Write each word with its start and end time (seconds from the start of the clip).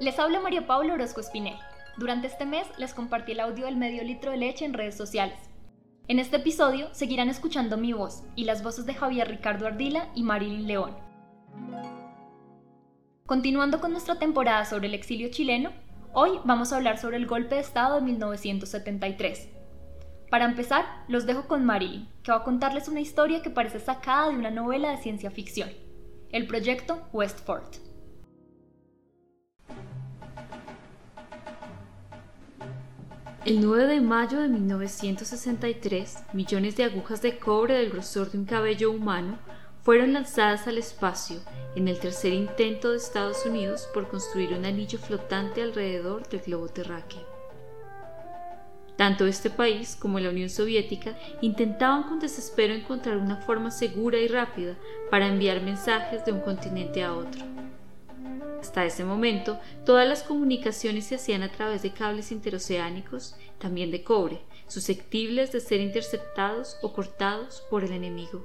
Les 0.00 0.18
habla 0.18 0.40
María 0.40 0.66
Paula 0.66 0.94
Orozco 0.94 1.20
Espinel. 1.20 1.58
Durante 1.98 2.26
este 2.26 2.46
mes 2.46 2.66
les 2.78 2.94
compartí 2.94 3.32
el 3.32 3.40
audio 3.40 3.66
del 3.66 3.76
medio 3.76 4.02
litro 4.02 4.30
de 4.30 4.38
leche 4.38 4.64
en 4.64 4.72
redes 4.72 4.96
sociales. 4.96 5.36
En 6.08 6.18
este 6.18 6.36
episodio 6.36 6.88
seguirán 6.94 7.28
escuchando 7.28 7.76
mi 7.76 7.92
voz 7.92 8.22
y 8.34 8.44
las 8.44 8.62
voces 8.62 8.86
de 8.86 8.94
Javier 8.94 9.28
Ricardo 9.28 9.66
Ardila 9.66 10.08
y 10.14 10.22
Marilyn 10.22 10.66
León. 10.66 10.96
Continuando 13.26 13.78
con 13.78 13.92
nuestra 13.92 14.18
temporada 14.18 14.64
sobre 14.64 14.88
el 14.88 14.94
exilio 14.94 15.28
chileno, 15.30 15.70
hoy 16.14 16.30
vamos 16.46 16.72
a 16.72 16.76
hablar 16.76 16.96
sobre 16.96 17.18
el 17.18 17.26
golpe 17.26 17.56
de 17.56 17.60
Estado 17.60 17.96
de 17.96 18.00
1973. 18.00 19.50
Para 20.30 20.46
empezar, 20.46 20.86
los 21.08 21.26
dejo 21.26 21.46
con 21.46 21.66
Marilyn, 21.66 22.08
que 22.22 22.32
va 22.32 22.38
a 22.38 22.44
contarles 22.44 22.88
una 22.88 23.00
historia 23.00 23.42
que 23.42 23.50
parece 23.50 23.80
sacada 23.80 24.30
de 24.30 24.36
una 24.36 24.50
novela 24.50 24.92
de 24.92 25.02
ciencia 25.02 25.30
ficción, 25.30 25.68
el 26.32 26.46
proyecto 26.46 27.02
Westford. 27.12 27.89
El 33.46 33.62
9 33.62 33.86
de 33.86 34.00
mayo 34.02 34.38
de 34.38 34.48
1963, 34.48 36.24
millones 36.34 36.76
de 36.76 36.84
agujas 36.84 37.22
de 37.22 37.38
cobre 37.38 37.78
del 37.78 37.88
grosor 37.88 38.30
de 38.30 38.36
un 38.36 38.44
cabello 38.44 38.90
humano 38.90 39.38
fueron 39.82 40.12
lanzadas 40.12 40.66
al 40.66 40.76
espacio 40.76 41.38
en 41.74 41.88
el 41.88 41.98
tercer 41.98 42.34
intento 42.34 42.90
de 42.90 42.98
Estados 42.98 43.46
Unidos 43.46 43.88
por 43.94 44.08
construir 44.08 44.52
un 44.52 44.66
anillo 44.66 44.98
flotante 44.98 45.62
alrededor 45.62 46.28
del 46.28 46.40
globo 46.40 46.68
terráqueo. 46.68 47.22
Tanto 48.96 49.24
este 49.24 49.48
país 49.48 49.96
como 49.98 50.20
la 50.20 50.28
Unión 50.28 50.50
Soviética 50.50 51.16
intentaban 51.40 52.02
con 52.02 52.20
desespero 52.20 52.74
encontrar 52.74 53.16
una 53.16 53.38
forma 53.38 53.70
segura 53.70 54.18
y 54.18 54.28
rápida 54.28 54.76
para 55.10 55.28
enviar 55.28 55.62
mensajes 55.62 56.26
de 56.26 56.32
un 56.32 56.40
continente 56.40 57.02
a 57.02 57.14
otro. 57.14 57.59
Hasta 58.60 58.84
ese 58.84 59.04
momento, 59.04 59.58
todas 59.86 60.06
las 60.06 60.22
comunicaciones 60.22 61.06
se 61.06 61.14
hacían 61.14 61.42
a 61.42 61.50
través 61.50 61.82
de 61.82 61.92
cables 61.92 62.30
interoceánicos, 62.30 63.34
también 63.58 63.90
de 63.90 64.04
cobre, 64.04 64.42
susceptibles 64.68 65.50
de 65.50 65.60
ser 65.60 65.80
interceptados 65.80 66.76
o 66.82 66.92
cortados 66.92 67.62
por 67.70 67.84
el 67.84 67.92
enemigo. 67.92 68.44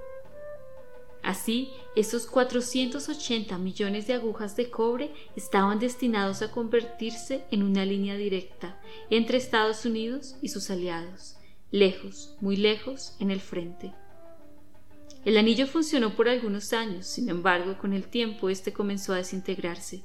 Así, 1.21 1.71
esos 1.95 2.27
480 2.27 3.57
millones 3.57 4.07
de 4.07 4.13
agujas 4.13 4.55
de 4.55 4.69
cobre 4.69 5.11
estaban 5.35 5.79
destinados 5.79 6.41
a 6.41 6.51
convertirse 6.51 7.43
en 7.51 7.63
una 7.63 7.83
línea 7.83 8.15
directa 8.15 8.79
entre 9.09 9.37
Estados 9.37 9.85
Unidos 9.85 10.35
y 10.41 10.49
sus 10.49 10.69
aliados, 10.69 11.35
lejos, 11.71 12.37
muy 12.39 12.55
lejos, 12.55 13.15
en 13.19 13.31
el 13.31 13.41
frente. 13.41 13.93
El 15.25 15.39
anillo 15.39 15.65
funcionó 15.65 16.15
por 16.15 16.29
algunos 16.29 16.71
años, 16.71 17.07
sin 17.07 17.29
embargo, 17.29 17.79
con 17.79 17.93
el 17.93 18.07
tiempo 18.07 18.51
este 18.51 18.73
comenzó 18.73 19.11
a 19.11 19.15
desintegrarse. 19.15 20.03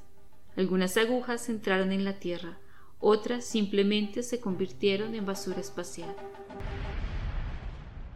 Algunas 0.57 0.97
agujas 0.97 1.47
entraron 1.47 1.91
en 1.91 2.03
la 2.03 2.13
Tierra, 2.13 2.57
otras 2.99 3.45
simplemente 3.45 4.23
se 4.23 4.39
convirtieron 4.39 5.13
en 5.13 5.23
basura 5.23 5.59
espacial. 5.59 6.15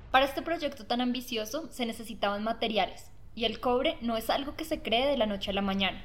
Para 0.10 0.26
este 0.26 0.42
proyecto 0.42 0.88
tan 0.88 1.00
ambicioso 1.00 1.70
se 1.72 1.86
necesitaban 1.86 2.44
materiales, 2.44 3.12
y 3.36 3.46
el 3.46 3.60
cobre 3.60 4.00
no 4.02 4.18
es 4.18 4.32
algo 4.32 4.56
que 4.56 4.66
se 4.66 4.82
cree 4.82 5.06
de 5.06 5.18
la 5.18 5.28
noche 5.28 5.52
a 5.52 5.54
la 5.54 5.62
mañana. 5.62 6.04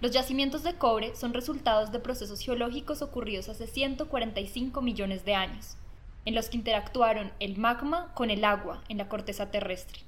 Los 0.00 0.12
yacimientos 0.12 0.62
de 0.62 0.76
cobre 0.76 1.14
son 1.14 1.34
resultados 1.34 1.92
de 1.92 1.98
procesos 1.98 2.40
geológicos 2.40 3.02
ocurridos 3.02 3.50
hace 3.50 3.66
145 3.66 4.80
millones 4.80 5.26
de 5.26 5.34
años, 5.34 5.76
en 6.24 6.34
los 6.34 6.48
que 6.48 6.56
interactuaron 6.56 7.32
el 7.38 7.58
magma 7.58 8.14
con 8.14 8.30
el 8.30 8.46
agua 8.46 8.82
en 8.88 8.96
la 8.96 9.10
corteza 9.10 9.50
terrestre. 9.50 10.00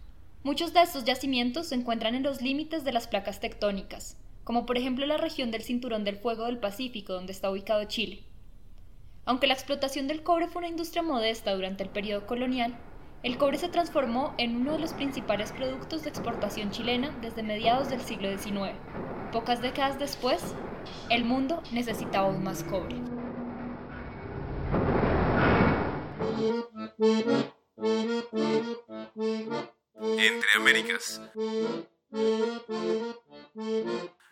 Muchos 0.44 0.74
de 0.74 0.82
estos 0.82 1.04
yacimientos 1.04 1.68
se 1.68 1.74
encuentran 1.74 2.14
en 2.14 2.22
los 2.22 2.42
límites 2.42 2.84
de 2.84 2.92
las 2.92 3.08
placas 3.08 3.40
tectónicas, 3.40 4.18
como 4.44 4.66
por 4.66 4.76
ejemplo 4.76 5.06
la 5.06 5.16
región 5.16 5.50
del 5.50 5.62
Cinturón 5.62 6.04
del 6.04 6.18
Fuego 6.18 6.44
del 6.44 6.58
Pacífico, 6.58 7.14
donde 7.14 7.32
está 7.32 7.50
ubicado 7.50 7.82
Chile. 7.84 8.24
Aunque 9.24 9.46
la 9.46 9.54
explotación 9.54 10.06
del 10.06 10.22
cobre 10.22 10.46
fue 10.46 10.60
una 10.60 10.68
industria 10.68 11.02
modesta 11.02 11.54
durante 11.54 11.82
el 11.82 11.88
periodo 11.88 12.26
colonial, 12.26 12.76
el 13.22 13.38
cobre 13.38 13.56
se 13.56 13.70
transformó 13.70 14.34
en 14.36 14.56
uno 14.56 14.72
de 14.72 14.80
los 14.80 14.92
principales 14.92 15.50
productos 15.50 16.02
de 16.02 16.10
exportación 16.10 16.70
chilena 16.70 17.16
desde 17.22 17.42
mediados 17.42 17.88
del 17.88 18.02
siglo 18.02 18.28
XIX. 18.28 18.76
Pocas 19.32 19.62
décadas 19.62 19.98
después, 19.98 20.54
el 21.08 21.24
mundo 21.24 21.62
necesitaba 21.72 22.28
aún 22.28 22.44
más 22.44 22.62
cobre. 22.64 22.96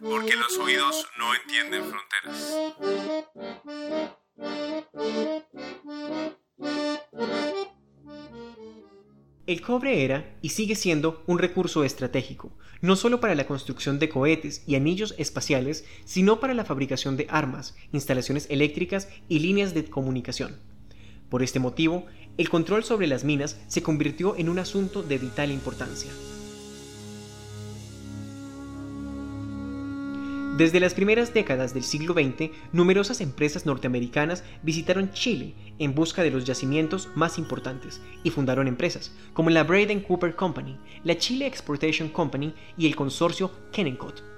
Porque 0.00 0.36
los 0.36 0.58
oídos 0.58 1.06
no 1.18 1.34
entienden 1.34 1.84
fronteras. 1.84 2.54
El 9.44 9.60
cobre 9.60 10.04
era 10.04 10.38
y 10.40 10.48
sigue 10.50 10.74
siendo 10.74 11.22
un 11.26 11.38
recurso 11.38 11.84
estratégico, 11.84 12.56
no 12.80 12.96
solo 12.96 13.20
para 13.20 13.34
la 13.34 13.46
construcción 13.46 13.98
de 13.98 14.08
cohetes 14.08 14.64
y 14.66 14.76
anillos 14.76 15.14
espaciales, 15.18 15.84
sino 16.06 16.40
para 16.40 16.54
la 16.54 16.64
fabricación 16.64 17.18
de 17.18 17.26
armas, 17.28 17.76
instalaciones 17.92 18.46
eléctricas 18.48 19.08
y 19.28 19.40
líneas 19.40 19.74
de 19.74 19.84
comunicación. 19.84 20.60
Por 21.28 21.42
este 21.42 21.58
motivo, 21.58 22.06
el 22.38 22.48
control 22.48 22.84
sobre 22.84 23.06
las 23.06 23.24
minas 23.24 23.58
se 23.68 23.82
convirtió 23.82 24.36
en 24.36 24.48
un 24.48 24.58
asunto 24.58 25.02
de 25.02 25.18
vital 25.18 25.50
importancia. 25.50 26.10
Desde 30.56 30.80
las 30.80 30.92
primeras 30.92 31.32
décadas 31.32 31.72
del 31.72 31.82
siglo 31.82 32.12
XX, 32.12 32.50
numerosas 32.72 33.22
empresas 33.22 33.64
norteamericanas 33.64 34.44
visitaron 34.62 35.10
Chile 35.12 35.54
en 35.78 35.94
busca 35.94 36.22
de 36.22 36.30
los 36.30 36.44
yacimientos 36.44 37.08
más 37.14 37.38
importantes 37.38 38.02
y 38.22 38.30
fundaron 38.30 38.68
empresas 38.68 39.12
como 39.32 39.48
la 39.48 39.64
Braden 39.64 40.00
Cooper 40.02 40.36
Company, 40.36 40.76
la 41.04 41.16
Chile 41.16 41.46
Exportation 41.46 42.10
Company 42.10 42.54
y 42.76 42.86
el 42.86 42.96
consorcio 42.96 43.50
Kennecott. 43.72 44.31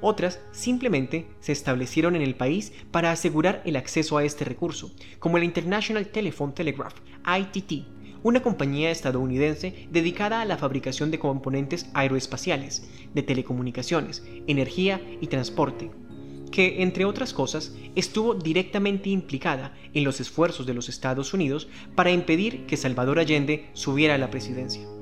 Otras 0.00 0.40
simplemente 0.52 1.26
se 1.40 1.52
establecieron 1.52 2.16
en 2.16 2.22
el 2.22 2.34
país 2.34 2.72
para 2.90 3.10
asegurar 3.10 3.62
el 3.64 3.76
acceso 3.76 4.18
a 4.18 4.24
este 4.24 4.44
recurso, 4.44 4.92
como 5.18 5.38
la 5.38 5.44
International 5.44 6.06
Telephone 6.08 6.52
Telegraph, 6.52 6.94
ITT, 7.26 7.86
una 8.22 8.42
compañía 8.42 8.90
estadounidense 8.90 9.86
dedicada 9.90 10.40
a 10.40 10.44
la 10.44 10.58
fabricación 10.58 11.10
de 11.10 11.18
componentes 11.18 11.88
aeroespaciales, 11.94 12.88
de 13.14 13.22
telecomunicaciones, 13.22 14.24
energía 14.46 15.00
y 15.20 15.28
transporte, 15.28 15.90
que, 16.50 16.82
entre 16.82 17.04
otras 17.04 17.32
cosas, 17.32 17.74
estuvo 17.94 18.34
directamente 18.34 19.10
implicada 19.10 19.74
en 19.94 20.04
los 20.04 20.20
esfuerzos 20.20 20.66
de 20.66 20.74
los 20.74 20.88
Estados 20.88 21.34
Unidos 21.34 21.68
para 21.94 22.10
impedir 22.10 22.66
que 22.66 22.76
Salvador 22.76 23.18
Allende 23.18 23.70
subiera 23.74 24.14
a 24.14 24.18
la 24.18 24.30
presidencia. 24.30 24.95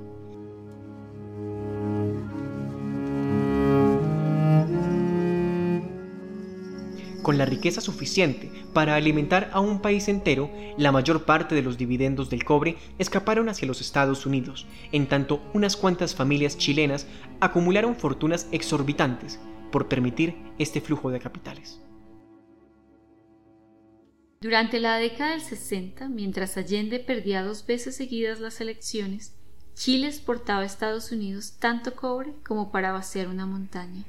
Con 7.24 7.38
la 7.38 7.46
riqueza 7.46 7.80
suficiente 7.80 8.52
para 8.72 8.94
alimentar 8.94 9.50
a 9.52 9.58
un 9.58 9.80
país 9.80 10.06
entero, 10.06 10.48
la 10.78 10.92
mayor 10.92 11.24
parte 11.24 11.56
de 11.56 11.62
los 11.62 11.76
dividendos 11.76 12.30
del 12.30 12.44
cobre 12.44 12.76
escaparon 13.00 13.48
hacia 13.48 13.66
los 13.66 13.80
Estados 13.80 14.26
Unidos, 14.26 14.68
en 14.92 15.08
tanto 15.08 15.42
unas 15.54 15.76
cuantas 15.76 16.14
familias 16.14 16.56
chilenas 16.56 17.08
acumularon 17.40 17.96
fortunas 17.96 18.46
exorbitantes 18.52 19.40
por 19.72 19.88
permitir 19.88 20.36
este 20.58 20.80
flujo 20.80 21.10
de 21.10 21.18
capitales. 21.18 21.80
Durante 24.40 24.78
la 24.78 24.98
década 24.98 25.30
del 25.30 25.40
60, 25.40 26.10
mientras 26.10 26.56
Allende 26.58 27.00
perdía 27.00 27.42
dos 27.42 27.66
veces 27.66 27.96
seguidas 27.96 28.38
las 28.38 28.60
elecciones, 28.60 29.34
Chile 29.74 30.06
exportaba 30.06 30.60
a 30.60 30.66
Estados 30.66 31.10
Unidos 31.10 31.56
tanto 31.58 31.96
cobre 31.96 32.34
como 32.46 32.70
para 32.70 32.92
vaciar 32.92 33.28
una 33.28 33.46
montaña. 33.46 34.04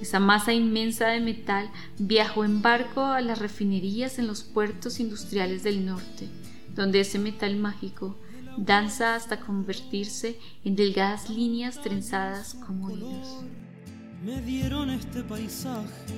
Esa 0.00 0.20
masa 0.20 0.52
inmensa 0.52 1.08
de 1.08 1.20
metal 1.20 1.70
viajó 1.98 2.44
en 2.44 2.62
barco 2.62 3.02
a 3.04 3.20
las 3.20 3.38
refinerías 3.38 4.18
en 4.18 4.26
los 4.26 4.42
puertos 4.42 5.00
industriales 5.00 5.62
del 5.62 5.86
norte, 5.86 6.28
donde 6.74 7.00
ese 7.00 7.18
metal 7.18 7.56
mágico 7.56 8.16
danza 8.56 9.14
hasta 9.14 9.40
convertirse 9.40 10.38
en 10.64 10.76
delgadas 10.76 11.30
líneas 11.30 11.80
trenzadas 11.80 12.54
como 12.54 12.90
hilos. 12.90 13.44
Me 14.24 14.40
dieron 14.42 14.90
este 14.90 15.22
paisaje, 15.22 16.14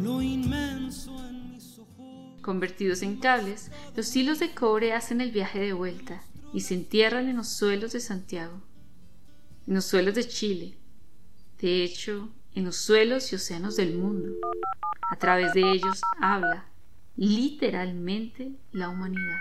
lo 0.00 0.22
inmenso 0.22 1.12
en 1.28 1.50
mis 1.50 1.78
ojos. 1.78 2.40
Convertidos 2.42 3.02
en 3.02 3.16
cables, 3.16 3.70
los 3.96 4.14
hilos 4.14 4.38
de 4.38 4.52
cobre 4.52 4.92
hacen 4.92 5.20
el 5.20 5.30
viaje 5.30 5.60
de 5.60 5.72
vuelta 5.72 6.22
y 6.52 6.60
se 6.60 6.74
entierran 6.74 7.28
en 7.28 7.36
los 7.36 7.48
suelos 7.48 7.92
de 7.92 8.00
Santiago 8.00 8.60
en 9.66 9.74
los 9.74 9.84
suelos 9.84 10.14
de 10.14 10.26
Chile, 10.26 10.76
de 11.60 11.84
hecho, 11.84 12.30
en 12.54 12.64
los 12.64 12.76
suelos 12.76 13.32
y 13.32 13.36
océanos 13.36 13.76
del 13.76 13.96
mundo. 13.96 14.30
A 15.10 15.16
través 15.16 15.52
de 15.54 15.60
ellos 15.60 16.00
habla 16.20 16.66
literalmente 17.16 18.52
la 18.72 18.88
humanidad. 18.88 19.38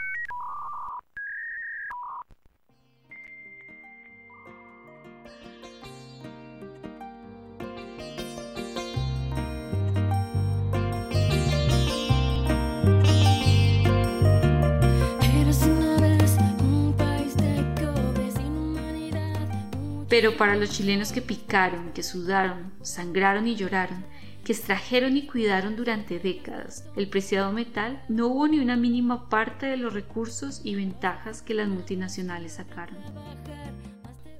Pero 20.14 20.38
para 20.38 20.56
los 20.56 20.70
chilenos 20.70 21.12
que 21.12 21.24
picaron, 21.24 21.92
que 21.92 22.04
sudaron, 22.04 22.72
sangraron 22.84 23.48
y 23.48 23.56
lloraron, 23.56 24.06
que 24.46 24.54
extrajeron 24.54 25.18
y 25.18 25.26
cuidaron 25.26 25.76
durante 25.76 26.20
décadas 26.20 26.86
el 26.96 27.10
preciado 27.10 27.52
metal, 27.52 28.00
no 28.10 28.28
hubo 28.28 28.48
ni 28.48 28.60
una 28.60 28.76
mínima 28.76 29.28
parte 29.28 29.66
de 29.66 29.76
los 29.76 29.92
recursos 29.92 30.62
y 30.64 30.76
ventajas 30.76 31.42
que 31.42 31.56
las 31.56 31.68
multinacionales 31.68 32.54
sacaron. 32.54 32.98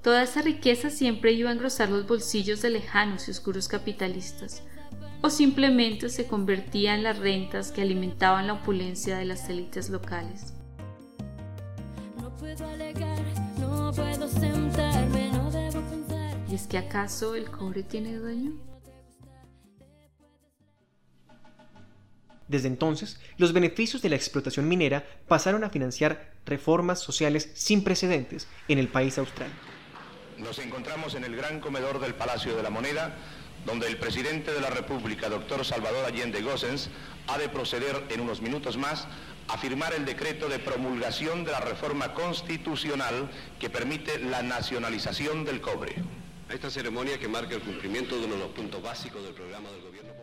Toda 0.04 0.22
esa 0.22 0.44
riqueza 0.44 0.92
siempre 0.92 1.32
iba 1.32 1.50
a 1.50 1.54
engrosar 1.54 1.90
los 1.90 2.06
bolsillos 2.06 2.62
de 2.62 2.70
lejanos 2.70 3.28
y 3.28 3.32
oscuros 3.32 3.68
capitalistas, 3.68 4.62
o 5.24 5.32
simplemente 5.32 6.10
se 6.10 6.28
convertía 6.28 6.94
en 6.94 7.02
las 7.02 7.18
rentas 7.18 7.72
que 7.72 7.82
alimentaban 7.82 8.46
la 8.46 8.54
opulencia 8.54 9.18
de 9.18 9.26
las 9.26 9.50
élites 9.50 9.90
locales. 9.90 10.54
¿Y 16.50 16.56
es 16.56 16.68
que 16.68 16.78
acaso 16.78 17.36
el 17.36 17.50
cobre 17.50 17.84
tiene 17.84 18.16
dueño? 18.16 18.54
Desde 22.48 22.68
entonces, 22.68 23.20
los 23.38 23.54
beneficios 23.54 24.02
de 24.02 24.10
la 24.10 24.16
explotación 24.16 24.68
minera 24.68 25.04
pasaron 25.28 25.64
a 25.64 25.70
financiar 25.70 26.34
reformas 26.46 27.00
sociales 27.00 27.50
sin 27.56 27.84
precedentes 27.84 28.48
en 28.68 28.78
el 28.78 28.88
país 28.90 29.18
austral. 29.18 29.50
Nos 30.38 30.60
encontramos 30.60 31.16
en 31.16 31.24
el 31.24 31.36
gran 31.36 31.60
comedor 31.60 32.00
del 32.00 32.14
Palacio 32.14 32.56
de 32.56 32.62
la 32.62 32.70
Moneda, 32.70 33.16
donde 33.66 33.88
el 33.88 33.98
presidente 33.98 34.54
de 34.54 34.62
la 34.62 34.70
República, 34.70 35.30
doctor 35.30 35.66
Salvador 35.66 36.06
Allende 36.06 36.42
Gossens, 36.42 36.90
ha 37.28 37.38
de 37.38 37.50
proceder 37.50 38.04
en 38.10 38.20
unos 38.20 38.42
minutos 38.42 38.78
más 38.78 39.08
a 39.48 39.58
firmar 39.58 39.94
el 39.94 40.06
decreto 40.06 40.50
de 40.50 40.60
promulgación 40.60 41.44
de 41.44 41.52
la 41.52 41.60
reforma 41.60 42.14
constitucional 42.14 43.30
que 43.60 43.70
permite 43.70 44.20
la 44.20 44.42
nacionalización 44.42 45.46
del 45.46 45.62
cobre. 45.62 45.96
A 46.50 46.54
esta 46.54 46.70
ceremonia 46.70 47.18
que 47.20 47.28
marca 47.28 47.56
el 47.56 47.62
cumplimiento 47.62 48.18
de 48.18 48.26
uno 48.26 48.36
de 48.36 48.42
los 48.42 48.52
puntos 48.52 48.82
básicos 48.82 49.24
del 49.24 49.34
programa 49.34 49.70
del 49.72 49.82
gobierno 49.82 50.14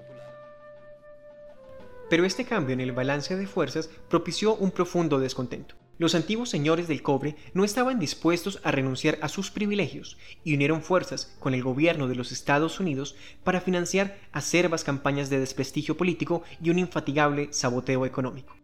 pero 2.11 2.25
este 2.25 2.45
cambio 2.45 2.75
en 2.75 2.81
el 2.81 2.91
balance 2.91 3.37
de 3.37 3.47
fuerzas 3.47 3.89
propició 4.09 4.57
un 4.57 4.73
profundo 4.73 5.21
descontento. 5.21 5.77
Los 5.97 6.17
antiguos 6.17 6.51
señores 6.51 6.89
del 6.89 7.03
cobre 7.03 7.37
no 7.55 7.63
estaban 7.63 8.01
dispuestos 8.01 8.59
a 8.65 8.73
renunciar 8.73 9.19
a 9.23 9.29
sus 9.29 9.53
privilegios 9.53 10.19
y 10.43 10.55
unieron 10.55 10.83
fuerzas 10.83 11.37
con 11.39 11.55
el 11.55 11.63
gobierno 11.63 12.09
de 12.09 12.17
los 12.17 12.33
Estados 12.33 12.81
Unidos 12.81 13.15
para 13.45 13.61
financiar 13.61 14.19
acerbas 14.33 14.83
campañas 14.83 15.31
de 15.31 15.39
desprestigio 15.39 15.97
político 15.97 16.43
y 16.61 16.71
un 16.71 16.81
infatigable 16.81 17.53
saboteo 17.53 18.05
económico. 18.07 18.60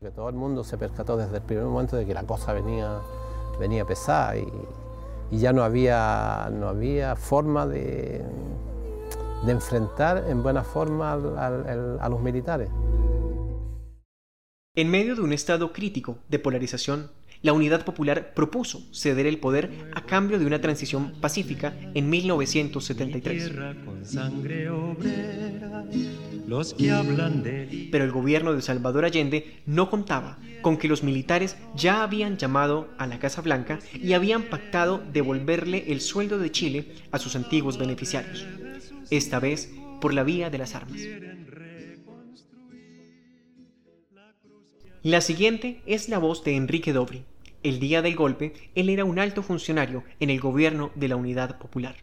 Que 0.00 0.10
todo 0.10 0.28
el 0.28 0.34
mundo 0.34 0.62
se 0.62 0.76
percató 0.76 1.16
desde 1.16 1.36
el 1.36 1.42
primer 1.42 1.64
momento 1.64 1.96
de 1.96 2.04
que 2.04 2.12
la 2.12 2.22
cosa 2.24 2.52
venía, 2.52 3.00
venía 3.58 3.86
pesada 3.86 4.36
y, 4.36 4.46
ya 5.30 5.52
no 5.52 5.64
había, 5.64 6.50
no 6.52 6.68
había 6.68 7.16
forma 7.16 7.66
de, 7.66 8.22
de 9.44 9.52
enfrentar 9.52 10.24
en 10.28 10.42
buena 10.42 10.62
forma 10.62 11.12
a 11.12 12.08
los 12.08 12.20
militares. 12.20 12.68
En 14.74 14.90
medio 14.90 15.14
de 15.16 15.22
un 15.22 15.32
estado 15.32 15.72
crítico 15.72 16.18
de 16.28 16.38
polarización, 16.38 17.10
la 17.46 17.52
Unidad 17.52 17.84
Popular 17.84 18.34
propuso 18.34 18.82
ceder 18.92 19.24
el 19.26 19.38
poder 19.38 19.70
a 19.94 20.04
cambio 20.04 20.38
de 20.40 20.46
una 20.46 20.60
transición 20.60 21.12
pacífica 21.20 21.74
en 21.94 22.10
1973. 22.10 23.52
Pero 27.92 28.04
el 28.04 28.10
gobierno 28.10 28.52
de 28.52 28.62
Salvador 28.62 29.04
Allende 29.04 29.62
no 29.64 29.88
contaba 29.88 30.38
con 30.60 30.76
que 30.76 30.88
los 30.88 31.04
militares 31.04 31.56
ya 31.76 32.02
habían 32.02 32.36
llamado 32.36 32.88
a 32.98 33.06
la 33.06 33.20
Casa 33.20 33.42
Blanca 33.42 33.78
y 33.94 34.14
habían 34.14 34.42
pactado 34.42 35.00
devolverle 35.12 35.92
el 35.92 36.00
sueldo 36.00 36.38
de 36.38 36.50
Chile 36.50 36.94
a 37.12 37.20
sus 37.20 37.36
antiguos 37.36 37.78
beneficiarios 37.78 38.44
esta 39.10 39.38
vez 39.38 39.72
por 40.00 40.12
la 40.12 40.24
vía 40.24 40.50
de 40.50 40.58
las 40.58 40.74
armas. 40.74 41.00
La 45.04 45.20
siguiente 45.20 45.82
es 45.86 46.08
la 46.08 46.18
voz 46.18 46.42
de 46.42 46.56
Enrique 46.56 46.92
Dobri. 46.92 47.24
El 47.66 47.80
día 47.80 48.00
del 48.00 48.14
golpe, 48.14 48.52
él 48.76 48.88
era 48.90 49.04
un 49.04 49.18
alto 49.18 49.42
funcionario 49.42 50.04
en 50.20 50.30
el 50.30 50.38
gobierno 50.38 50.92
de 50.94 51.08
la 51.08 51.16
Unidad 51.16 51.58
Popular. 51.58 51.96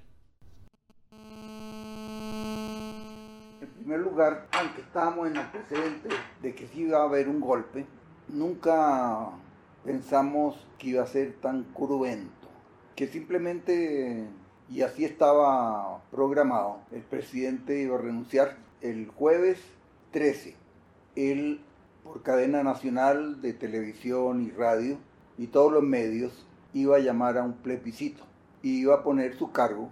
En 3.61 3.69
primer 3.77 4.01
lugar, 4.01 4.49
aunque 4.51 4.81
estábamos 4.81 5.29
en 5.29 5.37
el 5.37 5.47
precedente 5.47 6.09
de 6.41 6.53
que 6.53 6.67
sí 6.67 6.81
iba 6.81 6.99
a 6.99 7.05
haber 7.05 7.29
un 7.29 7.39
golpe, 7.39 7.85
nunca 8.27 9.29
pensamos 9.85 10.67
que 10.77 10.89
iba 10.89 11.03
a 11.03 11.07
ser 11.07 11.31
tan 11.35 11.63
cruento, 11.73 12.49
que 12.97 13.07
simplemente 13.07 14.27
y 14.69 14.81
así 14.81 15.05
estaba 15.05 16.03
programado. 16.11 16.81
El 16.91 17.03
presidente 17.03 17.83
iba 17.83 17.95
a 17.95 18.01
renunciar 18.01 18.57
el 18.81 19.07
jueves 19.07 19.61
13. 20.11 20.57
Él, 21.15 21.61
por 22.03 22.21
cadena 22.21 22.63
nacional 22.63 23.41
de 23.41 23.53
televisión 23.53 24.41
y 24.41 24.51
radio 24.51 24.97
y 25.43 25.47
todos 25.47 25.73
los 25.73 25.83
medios, 25.83 26.31
iba 26.73 26.95
a 26.95 26.99
llamar 26.99 27.37
a 27.37 27.43
un 27.43 27.51
plebiscito 27.51 28.23
y 28.61 28.79
iba 28.79 28.95
a 28.95 29.03
poner 29.03 29.37
su 29.37 29.51
cargo 29.51 29.89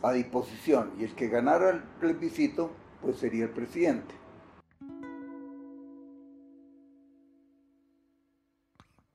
a 0.00 0.12
disposición. 0.12 0.92
Y 1.00 1.02
el 1.02 1.14
que 1.16 1.28
ganara 1.28 1.70
el 1.70 1.82
plebiscito, 1.98 2.70
pues 3.02 3.16
sería 3.16 3.46
el 3.46 3.50
presidente. 3.50 4.14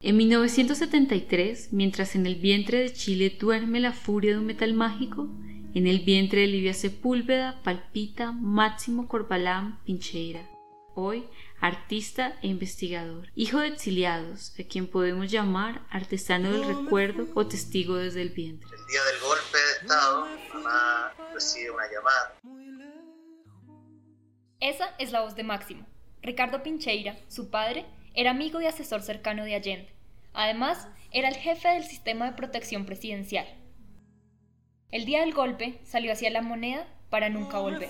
En 0.01 0.17
1973, 0.17 1.69
mientras 1.71 2.15
en 2.15 2.25
el 2.25 2.35
vientre 2.35 2.79
de 2.79 2.91
Chile 2.91 3.35
duerme 3.39 3.79
la 3.79 3.93
furia 3.93 4.33
de 4.33 4.39
un 4.39 4.45
metal 4.45 4.73
mágico, 4.73 5.29
en 5.73 5.87
el 5.87 6.01
vientre 6.01 6.41
de 6.41 6.47
Livia 6.47 6.73
Sepúlveda 6.73 7.61
palpita 7.63 8.33
Máximo 8.33 9.07
Corbalán 9.07 9.79
Pincheira, 9.85 10.54
hoy 10.95 11.27
artista 11.62 12.38
e 12.42 12.47
investigador, 12.47 13.30
hijo 13.36 13.59
de 13.59 13.68
exiliados, 13.68 14.53
a 14.59 14.63
quien 14.63 14.88
podemos 14.88 15.31
llamar 15.31 15.81
artesano 15.89 16.51
del 16.51 16.65
recuerdo 16.65 17.27
o 17.36 17.47
testigo 17.47 17.95
desde 17.95 18.21
el 18.21 18.30
vientre. 18.30 18.69
El 18.69 18.86
día 18.88 19.03
del 19.03 19.19
golpe 19.22 19.58
de 19.58 19.72
Estado, 19.81 20.27
mamá 20.53 21.13
recibe 21.34 21.72
una 21.72 21.86
llamada. 21.91 22.39
Esa 24.60 24.96
es 24.98 25.12
la 25.12 25.22
voz 25.22 25.36
de 25.36 25.43
Máximo. 25.43 25.86
Ricardo 26.22 26.63
Pincheira, 26.63 27.17
su 27.27 27.50
padre, 27.50 27.86
era 28.13 28.31
amigo 28.31 28.62
y 28.62 28.65
asesor 28.65 29.01
cercano 29.01 29.43
de 29.43 29.55
Allende. 29.55 29.93
Además, 30.34 30.88
era 31.12 31.29
el 31.29 31.36
jefe 31.36 31.69
del 31.69 31.84
sistema 31.84 32.25
de 32.25 32.36
protección 32.36 32.86
presidencial. 32.86 33.46
El 34.91 35.05
día 35.05 35.22
del 35.22 35.34
golpe 35.34 35.79
salió 35.84 36.12
hacia 36.12 36.29
la 36.29 36.41
moneda 36.41 36.88
para 37.10 37.29
nunca 37.29 37.60
volver. 37.60 37.89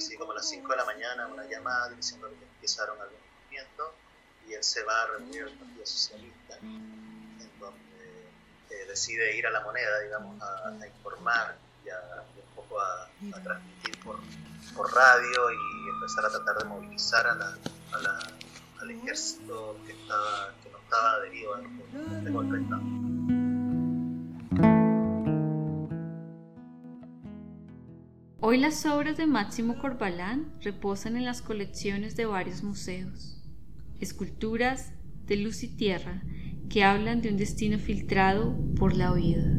Así 0.00 0.16
como 0.16 0.32
a 0.32 0.36
las 0.36 0.48
5 0.48 0.66
de 0.66 0.76
la 0.78 0.86
mañana, 0.86 1.26
una 1.26 1.44
llamada 1.44 1.90
diciendo 1.90 2.26
que 2.30 2.42
empezaron 2.42 2.98
algún 2.98 3.18
movimiento 3.44 3.92
y 4.48 4.54
él 4.54 4.64
se 4.64 4.82
va 4.82 5.02
a 5.02 5.06
reunir 5.08 5.42
al 5.42 5.52
Partido 5.52 5.84
Socialista, 5.84 6.56
en 6.62 7.50
donde 7.60 8.30
eh, 8.70 8.86
decide 8.88 9.36
ir 9.36 9.46
a 9.46 9.50
la 9.50 9.60
moneda, 9.60 10.00
digamos, 10.00 10.40
a, 10.40 10.86
informar 10.86 11.58
y, 11.84 11.90
un 11.90 12.54
poco 12.56 12.80
a, 12.80 13.10
transmitir 13.44 14.00
por, 14.02 14.16
radio 14.90 15.50
y 15.50 15.88
empezar 15.90 16.24
a 16.24 16.30
tratar 16.30 16.56
de 16.56 16.64
movilizar 16.64 17.26
a 17.26 17.34
la, 17.34 17.58
al 18.80 18.90
ejército 18.90 19.76
que, 19.84 19.92
estaba, 19.92 20.54
que 20.62 20.70
no 20.70 20.78
estaba 20.78 21.12
adherido 21.16 21.56
al 21.56 22.32
golpe 22.32 22.56
de 22.56 22.62
Estado. 22.62 23.09
Hoy 28.50 28.58
las 28.58 28.84
obras 28.84 29.16
de 29.16 29.28
Máximo 29.28 29.78
Corbalán 29.78 30.52
reposan 30.60 31.16
en 31.16 31.24
las 31.24 31.40
colecciones 31.40 32.16
de 32.16 32.26
varios 32.26 32.64
museos. 32.64 33.40
Esculturas 34.00 34.92
de 35.26 35.36
luz 35.36 35.62
y 35.62 35.68
tierra 35.68 36.24
que 36.68 36.82
hablan 36.82 37.22
de 37.22 37.28
un 37.28 37.36
destino 37.36 37.78
filtrado 37.78 38.58
por 38.74 38.96
la 38.96 39.12
oída. 39.12 39.56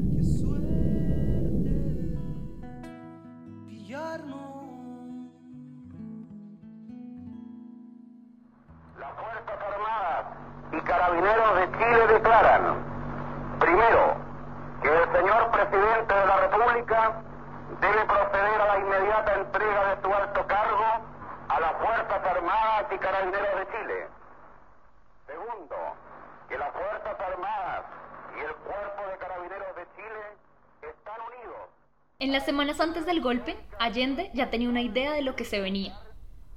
Semanas 32.51 32.81
antes 32.81 33.05
del 33.05 33.21
golpe, 33.21 33.55
Allende 33.79 34.29
ya 34.33 34.49
tenía 34.49 34.67
una 34.67 34.81
idea 34.81 35.13
de 35.13 35.21
lo 35.21 35.37
que 35.37 35.45
se 35.45 35.61
venía, 35.61 35.97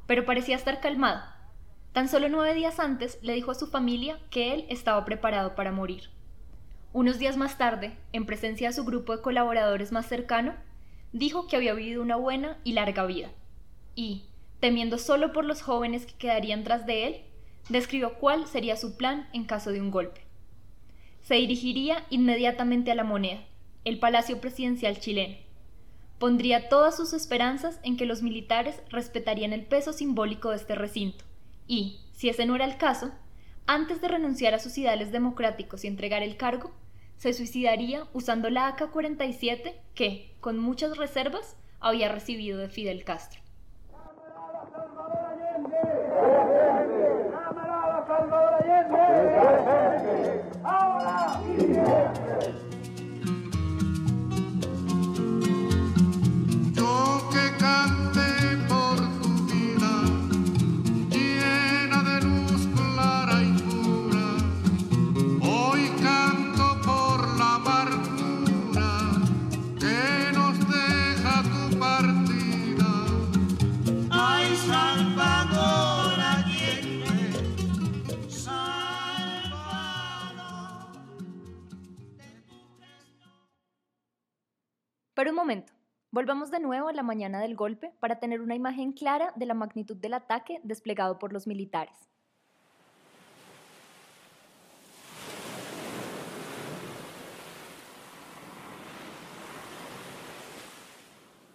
pero 0.08 0.24
parecía 0.24 0.56
estar 0.56 0.80
calmado 0.80 1.22
Tan 1.92 2.08
solo 2.08 2.28
nueve 2.28 2.52
días 2.52 2.80
antes 2.80 3.20
le 3.22 3.32
dijo 3.34 3.52
a 3.52 3.54
su 3.54 3.68
familia 3.68 4.18
que 4.28 4.52
él 4.52 4.66
estaba 4.68 5.04
preparado 5.04 5.54
para 5.54 5.70
morir. 5.70 6.10
Unos 6.92 7.20
días 7.20 7.36
más 7.36 7.58
tarde, 7.58 7.96
en 8.12 8.26
presencia 8.26 8.66
de 8.66 8.74
su 8.74 8.84
grupo 8.84 9.16
de 9.16 9.22
colaboradores 9.22 9.92
más 9.92 10.06
cercano, 10.06 10.56
dijo 11.12 11.46
que 11.46 11.54
había 11.54 11.74
vivido 11.74 12.02
una 12.02 12.16
buena 12.16 12.58
y 12.64 12.72
larga 12.72 13.06
vida. 13.06 13.30
Y, 13.94 14.24
temiendo 14.58 14.98
solo 14.98 15.32
por 15.32 15.44
los 15.44 15.62
jóvenes 15.62 16.06
que 16.06 16.14
quedarían 16.14 16.64
tras 16.64 16.86
de 16.86 17.06
él, 17.06 17.20
describió 17.68 18.14
cuál 18.14 18.48
sería 18.48 18.76
su 18.76 18.96
plan 18.96 19.28
en 19.32 19.44
caso 19.44 19.70
de 19.70 19.80
un 19.80 19.92
golpe. 19.92 20.22
Se 21.22 21.36
dirigiría 21.36 22.04
inmediatamente 22.10 22.90
a 22.90 22.96
la 22.96 23.04
moneda, 23.04 23.44
el 23.84 24.00
Palacio 24.00 24.40
Presidencial 24.40 24.98
chileno. 24.98 25.43
Pondría 26.24 26.70
todas 26.70 26.96
sus 26.96 27.12
esperanzas 27.12 27.78
en 27.82 27.98
que 27.98 28.06
los 28.06 28.22
militares 28.22 28.80
respetarían 28.88 29.52
el 29.52 29.66
peso 29.66 29.92
simbólico 29.92 30.48
de 30.48 30.56
este 30.56 30.74
recinto. 30.74 31.22
Y, 31.66 32.00
si 32.14 32.30
ese 32.30 32.46
no 32.46 32.54
era 32.54 32.64
el 32.64 32.78
caso, 32.78 33.10
antes 33.66 34.00
de 34.00 34.08
renunciar 34.08 34.54
a 34.54 34.58
sus 34.58 34.78
ideales 34.78 35.12
democráticos 35.12 35.84
y 35.84 35.86
entregar 35.86 36.22
el 36.22 36.38
cargo, 36.38 36.72
se 37.18 37.34
suicidaría 37.34 38.06
usando 38.14 38.48
la 38.48 38.68
AK-47 38.68 39.74
que, 39.94 40.34
con 40.40 40.58
muchas 40.58 40.96
reservas, 40.96 41.58
había 41.78 42.10
recibido 42.10 42.56
de 42.56 42.70
Fidel 42.70 43.04
Castro. 43.04 43.42
Pero 85.24 85.32
un 85.32 85.36
momento, 85.36 85.72
volvamos 86.10 86.50
de 86.50 86.60
nuevo 86.60 86.88
a 86.88 86.92
la 86.92 87.02
mañana 87.02 87.40
del 87.40 87.56
golpe 87.56 87.94
para 87.98 88.20
tener 88.20 88.42
una 88.42 88.54
imagen 88.54 88.92
clara 88.92 89.32
de 89.36 89.46
la 89.46 89.54
magnitud 89.54 89.96
del 89.96 90.12
ataque 90.12 90.60
desplegado 90.64 91.18
por 91.18 91.32
los 91.32 91.46
militares. 91.46 91.94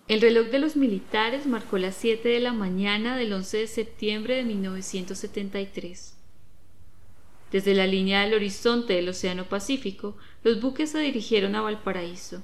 El 0.07 0.19
reloj 0.19 0.47
de 0.47 0.57
los 0.57 0.75
militares 0.75 1.45
marcó 1.45 1.77
las 1.77 1.93
7 1.93 2.27
de 2.27 2.39
la 2.39 2.53
mañana 2.53 3.17
del 3.17 3.31
11 3.33 3.57
de 3.57 3.67
septiembre 3.67 4.35
de 4.37 4.45
1973. 4.45 6.17
Desde 7.51 7.75
la 7.75 7.85
línea 7.85 8.21
del 8.21 8.33
horizonte 8.33 8.93
del 8.93 9.09
Océano 9.09 9.45
Pacífico, 9.45 10.17
los 10.43 10.59
buques 10.59 10.89
se 10.89 10.97
dirigieron 10.97 11.53
a 11.53 11.61
Valparaíso. 11.61 12.41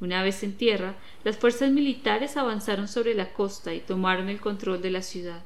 Una 0.00 0.22
vez 0.22 0.42
en 0.42 0.56
tierra, 0.56 0.94
las 1.24 1.36
fuerzas 1.36 1.70
militares 1.70 2.36
avanzaron 2.36 2.88
sobre 2.88 3.14
la 3.14 3.32
costa 3.32 3.74
y 3.74 3.80
tomaron 3.80 4.28
el 4.28 4.40
control 4.40 4.80
de 4.80 4.90
la 4.90 5.02
ciudad. 5.02 5.42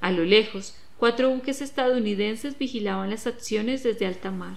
A 0.00 0.12
lo 0.12 0.24
lejos, 0.24 0.76
cuatro 0.98 1.30
buques 1.30 1.60
estadounidenses 1.60 2.56
vigilaban 2.58 3.10
las 3.10 3.26
acciones 3.26 3.82
desde 3.82 4.06
alta 4.06 4.30
mar. 4.30 4.56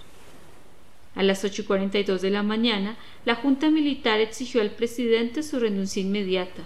A 1.15 1.23
las 1.23 1.43
8.42 1.43 2.19
de 2.19 2.29
la 2.29 2.43
mañana, 2.43 2.95
la 3.25 3.33
Junta 3.33 3.71
Militar 3.71 4.19
exigió 4.19 4.61
al 4.61 4.69
presidente 4.69 5.41
su 5.41 5.59
renuncia 5.59 5.99
inmediata. 6.01 6.61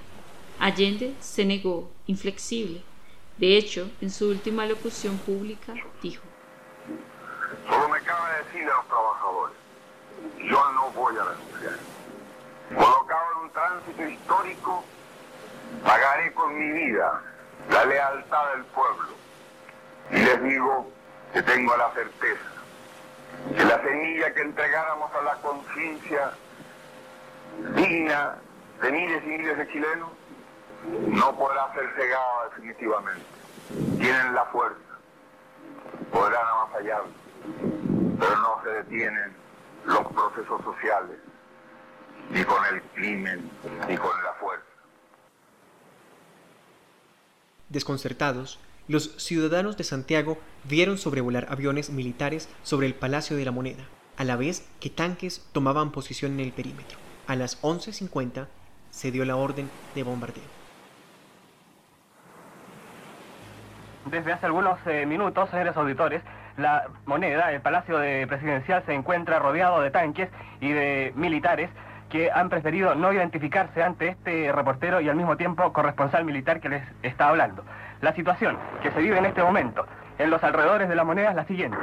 Allende 0.59 1.13
se 1.21 1.45
negó, 1.45 1.89
inflexible. 2.07 2.81
De 3.37 3.55
hecho, 3.55 3.89
en 4.01 4.11
su 4.11 4.27
última 4.27 4.65
locución 4.65 5.17
pública, 5.19 5.73
dijo: 6.03 6.23
Solo 7.69 7.87
me 7.87 8.01
cabe 8.01 8.43
decirle 8.43 8.69
a 8.69 8.75
los 8.75 8.87
trabajadores: 8.87 9.55
yo 10.37 10.71
no 10.73 10.91
voy 10.91 11.15
a 11.15 11.23
renunciar. 11.23 11.79
Colocado 12.75 13.25
en 13.31 13.43
un 13.45 13.51
tránsito 13.81 14.09
histórico, 14.09 14.83
pagaré 15.83 16.33
con 16.33 16.57
mi 16.57 16.71
vida 16.71 17.21
la 17.69 17.85
lealtad 17.85 18.53
del 18.55 18.65
pueblo. 18.65 19.09
Y 20.11 20.17
les 20.17 20.43
digo 20.43 20.91
que 21.33 21.41
tengo 21.41 21.75
la 21.77 21.91
certeza 21.91 22.51
que 23.55 23.63
la 23.63 23.81
semilla 23.81 24.33
que 24.33 24.41
entregáramos 24.41 25.09
a 25.15 25.21
la 25.23 25.35
conciencia 25.35 26.31
digna 27.75 28.35
de 28.81 28.91
miles 28.91 29.23
y 29.23 29.27
miles 29.27 29.57
de 29.57 29.67
chilenos 29.69 30.09
no 31.07 31.35
podrá 31.37 31.73
ser 31.73 31.89
cegada 31.95 32.49
definitivamente. 32.49 33.25
Tienen 33.97 34.35
la 34.35 34.45
fuerza, 34.45 34.77
podrán 36.11 36.45
avasallar, 36.45 37.03
pero 38.19 38.35
no 38.37 38.61
se 38.63 38.69
detienen 38.69 39.33
los 39.85 40.05
procesos 40.07 40.61
sociales 40.63 41.17
ni 42.31 42.43
con 42.43 42.65
el 42.65 42.81
crimen, 42.93 43.49
ni 43.87 43.97
con 43.97 44.11
la 44.23 44.33
fuerza. 44.39 44.65
Desconcertados, 47.69 48.59
los 48.87 49.15
ciudadanos 49.17 49.77
de 49.77 49.83
Santiago 49.83 50.37
vieron 50.63 50.97
sobrevolar 50.97 51.47
aviones 51.49 51.89
militares 51.89 52.49
sobre 52.63 52.87
el 52.87 52.93
Palacio 52.93 53.37
de 53.37 53.45
la 53.45 53.51
Moneda, 53.51 53.83
a 54.17 54.23
la 54.23 54.35
vez 54.35 54.67
que 54.79 54.89
tanques 54.89 55.47
tomaban 55.51 55.91
posición 55.91 56.33
en 56.33 56.41
el 56.41 56.51
perímetro. 56.51 56.97
A 57.27 57.35
las 57.35 57.61
11.50 57.61 58.47
se 58.89 59.11
dio 59.11 59.25
la 59.25 59.35
orden 59.35 59.69
de 59.95 60.03
bombardeo. 60.03 60.43
Desde 64.05 64.33
hace 64.33 64.45
algunos 64.47 64.79
eh, 64.87 65.05
minutos, 65.05 65.49
señores 65.49 65.77
auditores, 65.77 66.21
la 66.57 66.89
moneda, 67.05 67.51
el 67.53 67.61
Palacio 67.61 67.97
de 67.97 68.27
Presidencial, 68.27 68.83
se 68.85 68.93
encuentra 68.93 69.39
rodeado 69.39 69.81
de 69.81 69.91
tanques 69.91 70.29
y 70.59 70.71
de 70.71 71.13
militares 71.15 71.69
que 72.11 72.29
han 72.29 72.49
preferido 72.49 72.93
no 72.93 73.13
identificarse 73.13 73.81
ante 73.81 74.09
este 74.09 74.51
reportero 74.51 74.99
y 74.99 75.07
al 75.07 75.15
mismo 75.15 75.37
tiempo 75.37 75.71
corresponsal 75.71 76.25
militar 76.25 76.59
que 76.59 76.67
les 76.67 76.83
está 77.01 77.29
hablando. 77.29 77.63
La 78.01 78.13
situación 78.13 78.57
que 78.83 78.91
se 78.91 78.99
vive 78.99 79.17
en 79.17 79.25
este 79.25 79.41
momento 79.41 79.87
en 80.17 80.29
los 80.29 80.43
alrededores 80.43 80.89
de 80.89 80.95
la 80.95 81.05
moneda 81.05 81.29
es 81.29 81.35
la 81.35 81.45
siguiente. 81.45 81.77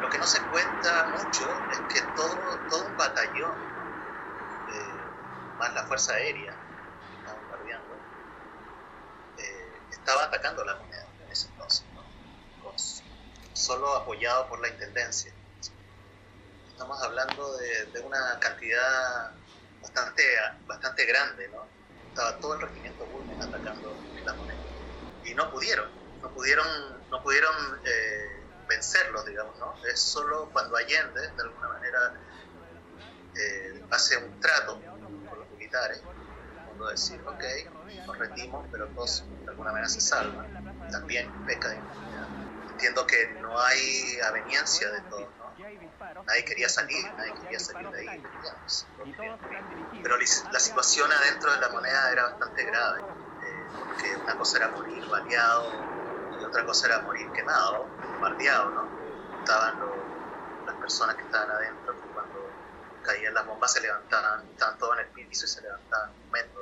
Lo 0.00 0.08
que 0.08 0.18
no 0.18 0.24
se 0.24 0.40
cuenta 0.42 1.06
mucho 1.10 1.48
es 1.72 1.80
que 1.92 2.00
todo, 2.14 2.86
un 2.86 2.96
batallón, 2.96 3.50
eh, 4.70 5.58
más 5.58 5.74
la 5.74 5.82
Fuerza 5.82 6.14
Aérea, 6.14 6.52
que 9.36 9.42
eh, 9.42 9.68
estaba 9.90 10.24
atacando 10.24 10.64
la 10.64 10.76
moneda 10.76 10.87
solo 13.68 13.94
apoyado 13.94 14.48
por 14.48 14.60
la 14.60 14.68
Intendencia. 14.68 15.30
Estamos 16.70 17.02
hablando 17.02 17.54
de, 17.58 18.00
una 18.00 18.38
cantidad 18.40 19.30
bastante, 19.82 20.22
bastante 20.66 21.04
grande, 21.04 21.48
¿no? 21.48 21.66
Estaba 22.08 22.38
todo 22.38 22.54
el 22.54 22.62
regimiento 22.62 23.04
Bulnes 23.04 23.38
atacando 23.46 23.94
la 24.24 24.32
moneda. 24.32 24.58
Y 25.22 25.34
no 25.34 25.50
pudieron, 25.50 25.86
no 26.22 26.30
pudieron, 26.30 26.66
no 27.10 27.22
pudieron 27.22 27.54
eh, 27.84 28.42
vencerlos, 28.66 29.26
digamos, 29.26 29.58
¿no? 29.58 29.74
Es 29.86 30.00
solo 30.00 30.48
cuando 30.50 30.74
Allende, 30.74 31.20
de 31.20 31.42
alguna 31.42 31.68
manera, 31.68 32.14
eh, 33.36 33.84
hace 33.90 34.16
un 34.16 34.40
trato 34.40 34.80
con 34.80 35.38
los 35.40 35.50
militares, 35.50 36.00
cuando 36.64 36.88
decir, 36.88 37.20
ok, 37.26 37.44
nos 38.06 38.16
rendimos, 38.16 38.66
pero 38.72 38.86
todos 38.94 39.24
de 39.44 39.50
alguna 39.50 39.72
manera 39.72 39.90
se 39.90 40.00
salvan, 40.00 40.88
también 40.90 41.30
peca 41.44 41.68
de 41.68 41.76
entiendo 42.78 43.04
que 43.08 43.26
no 43.40 43.58
hay 43.58 44.20
aveniencia 44.20 44.88
de 44.88 45.00
todo, 45.02 45.28
¿no? 45.36 45.52
Nadie 46.24 46.44
quería 46.44 46.68
salir, 46.68 47.04
nadie 47.16 47.34
quería 47.34 47.58
salir 47.58 47.90
de 47.90 47.98
ahí, 48.08 48.22
pero 50.00 50.16
la 50.16 50.60
situación 50.60 51.10
adentro 51.10 51.52
de 51.52 51.58
la 51.58 51.68
moneda 51.70 52.12
era 52.12 52.22
bastante 52.22 52.64
grave, 52.64 53.00
eh, 53.00 53.66
porque 53.76 54.16
una 54.22 54.36
cosa 54.36 54.58
era 54.58 54.68
morir 54.68 55.04
baleado 55.08 55.72
y 56.40 56.44
otra 56.44 56.64
cosa 56.64 56.86
era 56.86 57.00
morir 57.00 57.28
quemado, 57.32 57.88
bombardeado, 58.12 58.70
¿no? 58.70 58.88
Estaban 59.40 59.80
las 60.64 60.76
personas 60.76 61.16
que 61.16 61.22
estaban 61.22 61.50
adentro, 61.50 61.96
cuando 62.14 62.48
caían 63.02 63.34
las 63.34 63.44
bombas 63.44 63.72
se 63.72 63.80
levantaban, 63.80 64.46
estaban 64.52 64.78
todos 64.78 65.00
en 65.00 65.04
el 65.04 65.10
piso 65.26 65.46
y 65.46 65.48
se 65.48 65.62
levantaban 65.62 66.10
un 66.10 66.30
metro 66.30 66.60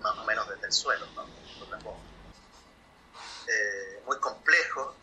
más 0.00 0.18
o 0.18 0.24
menos 0.24 0.48
desde 0.48 0.66
el 0.66 0.72
suelo, 0.72 1.04
¿no? 1.16 1.24
las 1.68 1.82
bombas. 1.82 2.17
Eh, 3.48 4.02
muy 4.06 4.18
complejo, 4.18 4.94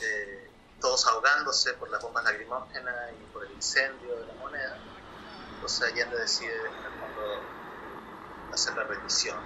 eh, 0.00 0.50
todos 0.80 1.06
ahogándose 1.06 1.72
por 1.74 1.88
las 1.88 2.02
bombas 2.02 2.24
lacrimógenas 2.24 2.94
y 3.12 3.32
por 3.32 3.44
el 3.44 3.52
incendio 3.52 4.16
de 4.16 4.26
la 4.26 4.34
moneda. 4.34 4.76
Entonces 5.54 5.92
Allende 5.92 6.16
decide, 6.18 6.56
en 6.56 6.84
el 6.84 7.00
fondo, 7.00 7.42
hacer 8.52 8.76
la 8.76 8.84
rendición 8.84 9.38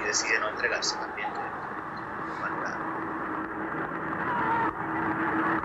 y 0.00 0.04
decide 0.04 0.40
no 0.40 0.48
entregarse 0.48 0.96
también 0.96 1.28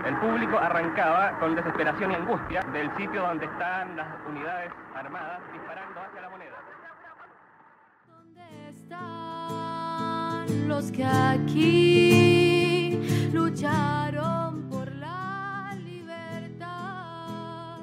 El 0.04 0.16
público 0.20 0.58
arrancaba 0.58 1.38
con 1.38 1.54
desesperación 1.54 2.12
y 2.12 2.14
angustia 2.14 2.62
del 2.72 2.88
sitio 2.96 3.20
donde 3.20 3.44
están 3.44 3.96
las 3.96 4.06
unidades 4.26 4.72
armadas 4.94 5.40
disparando 5.52 6.00
hacia 6.00 6.20
la 6.22 6.28
moneda. 6.30 6.56
¿Dónde 8.06 8.68
están 8.70 9.17
los 10.66 10.90
que 10.90 11.04
aquí 11.04 12.98
lucharon 13.32 14.68
por 14.68 14.94
la 14.94 15.76
libertad? 15.84 17.80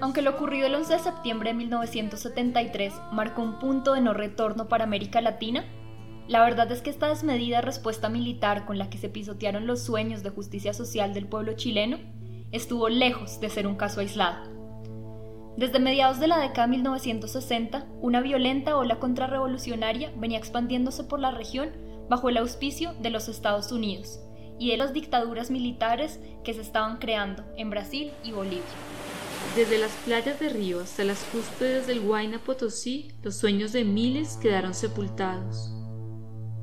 Aunque 0.00 0.22
lo 0.22 0.30
ocurrido 0.30 0.66
el 0.66 0.74
11 0.74 0.92
de 0.94 0.98
septiembre 0.98 1.50
de 1.50 1.54
1973 1.54 2.94
marcó 3.12 3.42
un 3.42 3.58
punto 3.58 3.94
de 3.94 4.00
no 4.00 4.14
retorno 4.14 4.68
para 4.68 4.84
América 4.84 5.20
Latina, 5.20 5.64
la 6.28 6.42
verdad 6.42 6.70
es 6.70 6.82
que 6.82 6.90
esta 6.90 7.08
desmedida 7.08 7.62
respuesta 7.62 8.08
militar 8.08 8.66
con 8.66 8.76
la 8.76 8.90
que 8.90 8.98
se 8.98 9.08
pisotearon 9.08 9.66
los 9.66 9.82
sueños 9.82 10.22
de 10.22 10.30
justicia 10.30 10.74
social 10.74 11.14
del 11.14 11.26
pueblo 11.26 11.54
chileno 11.54 11.98
estuvo 12.52 12.88
lejos 12.88 13.40
de 13.40 13.48
ser 13.48 13.66
un 13.66 13.76
caso 13.76 14.00
aislado. 14.00 14.57
Desde 15.58 15.80
mediados 15.80 16.20
de 16.20 16.28
la 16.28 16.38
década 16.38 16.68
de 16.68 16.76
1960, 16.76 17.88
una 18.00 18.20
violenta 18.20 18.76
ola 18.76 19.00
contrarrevolucionaria 19.00 20.12
venía 20.16 20.38
expandiéndose 20.38 21.02
por 21.02 21.18
la 21.18 21.32
región 21.32 21.70
bajo 22.08 22.28
el 22.28 22.36
auspicio 22.36 22.94
de 23.00 23.10
los 23.10 23.28
Estados 23.28 23.72
Unidos 23.72 24.20
y 24.60 24.70
de 24.70 24.76
las 24.76 24.92
dictaduras 24.92 25.50
militares 25.50 26.20
que 26.44 26.54
se 26.54 26.60
estaban 26.60 26.98
creando 26.98 27.42
en 27.56 27.70
Brasil 27.70 28.12
y 28.22 28.30
Bolivia. 28.30 28.62
Desde 29.56 29.78
las 29.78 29.90
playas 30.04 30.38
de 30.38 30.48
Río 30.50 30.78
hasta 30.78 31.02
las 31.02 31.24
cúspides 31.24 31.88
del 31.88 32.06
Huayna 32.06 32.38
Potosí, 32.38 33.10
los 33.24 33.34
sueños 33.34 33.72
de 33.72 33.82
miles 33.82 34.36
quedaron 34.36 34.74
sepultados. 34.74 35.72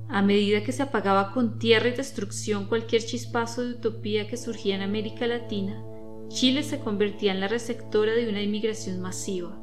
A 0.07 0.21
medida 0.21 0.63
que 0.63 0.71
se 0.71 0.83
apagaba 0.83 1.33
con 1.33 1.59
tierra 1.59 1.89
y 1.89 1.91
destrucción 1.91 2.67
cualquier 2.67 3.03
chispazo 3.03 3.61
de 3.61 3.71
utopía 3.71 4.25
que 4.29 4.37
surgía 4.37 4.73
en 4.75 4.83
América 4.83 5.27
Latina, 5.27 5.83
Chile 6.27 6.63
se 6.63 6.79
convertía 6.79 7.31
en 7.31 7.39
la 7.39 7.47
receptora 7.47 8.13
de 8.13 8.27
una 8.27 8.41
inmigración 8.41 8.99
masiva. 9.01 9.57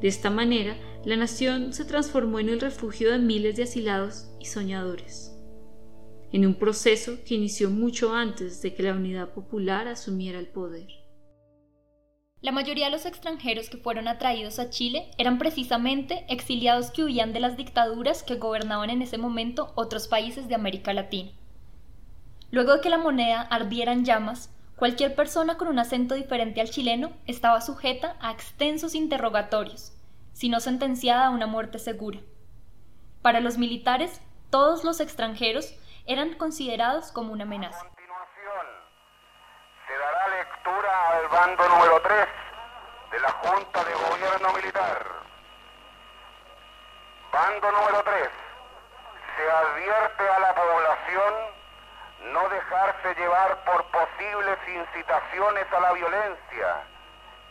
De 0.00 0.08
esta 0.08 0.30
manera, 0.30 0.76
la 1.04 1.16
nación 1.16 1.72
se 1.72 1.84
transformó 1.84 2.40
en 2.40 2.48
el 2.48 2.60
refugio 2.60 3.10
de 3.10 3.18
miles 3.18 3.56
de 3.56 3.64
asilados 3.64 4.30
y 4.38 4.46
soñadores, 4.46 5.38
en 6.32 6.46
un 6.46 6.54
proceso 6.54 7.18
que 7.24 7.34
inició 7.34 7.70
mucho 7.70 8.14
antes 8.14 8.62
de 8.62 8.74
que 8.74 8.82
la 8.82 8.94
unidad 8.94 9.34
popular 9.34 9.88
asumiera 9.88 10.38
el 10.38 10.48
poder. 10.48 10.88
La 12.42 12.52
mayoría 12.52 12.86
de 12.86 12.92
los 12.92 13.04
extranjeros 13.04 13.68
que 13.68 13.76
fueron 13.76 14.08
atraídos 14.08 14.58
a 14.58 14.70
Chile 14.70 15.10
eran 15.18 15.38
precisamente 15.38 16.24
exiliados 16.30 16.90
que 16.90 17.04
huían 17.04 17.34
de 17.34 17.40
las 17.40 17.58
dictaduras 17.58 18.22
que 18.22 18.36
gobernaban 18.36 18.88
en 18.88 19.02
ese 19.02 19.18
momento 19.18 19.72
otros 19.74 20.08
países 20.08 20.48
de 20.48 20.54
América 20.54 20.94
Latina. 20.94 21.32
Luego 22.50 22.74
de 22.74 22.80
que 22.80 22.88
la 22.88 22.96
moneda 22.96 23.42
ardiera 23.42 23.92
en 23.92 24.06
llamas, 24.06 24.54
cualquier 24.80 25.14
persona 25.14 25.58
con 25.58 25.68
un 25.68 25.78
acento 25.78 26.14
diferente 26.14 26.62
al 26.62 26.70
chileno 26.70 27.12
estaba 27.26 27.60
sujeta 27.60 28.16
a 28.18 28.32
extensos 28.32 28.94
interrogatorios, 28.94 29.92
sino 30.32 30.58
sentenciada 30.58 31.26
a 31.26 31.30
una 31.30 31.46
muerte 31.46 31.78
segura. 31.78 32.20
Para 33.20 33.40
los 33.40 33.58
militares, 33.58 34.22
todos 34.48 34.82
los 34.82 35.00
extranjeros 35.00 35.74
eran 36.06 36.32
considerados 36.32 37.12
como 37.12 37.34
una 37.34 37.44
amenaza 37.44 37.86
al 41.10 41.28
bando 41.28 41.68
número 41.68 42.00
3 42.00 42.28
de 43.12 43.20
la 43.20 43.30
Junta 43.32 43.84
de 43.84 43.92
Gobierno 43.92 44.52
Militar. 44.54 45.06
Bando 47.32 47.72
número 47.72 48.02
3. 48.02 48.28
Se 49.36 49.50
advierte 49.50 50.28
a 50.28 50.38
la 50.40 50.54
población 50.54 51.59
no 52.24 52.48
dejarse 52.48 53.14
llevar 53.14 53.56
por 53.64 53.84
posibles 53.86 54.58
incitaciones 54.68 55.66
a 55.72 55.80
la 55.80 55.92
violencia 55.92 56.76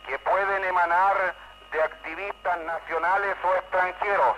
que 0.06 0.18
pueden 0.20 0.64
emanar 0.64 1.34
de 1.72 1.82
activistas 1.82 2.58
nacionales 2.60 3.36
o 3.44 3.54
extranjeros. 3.54 4.36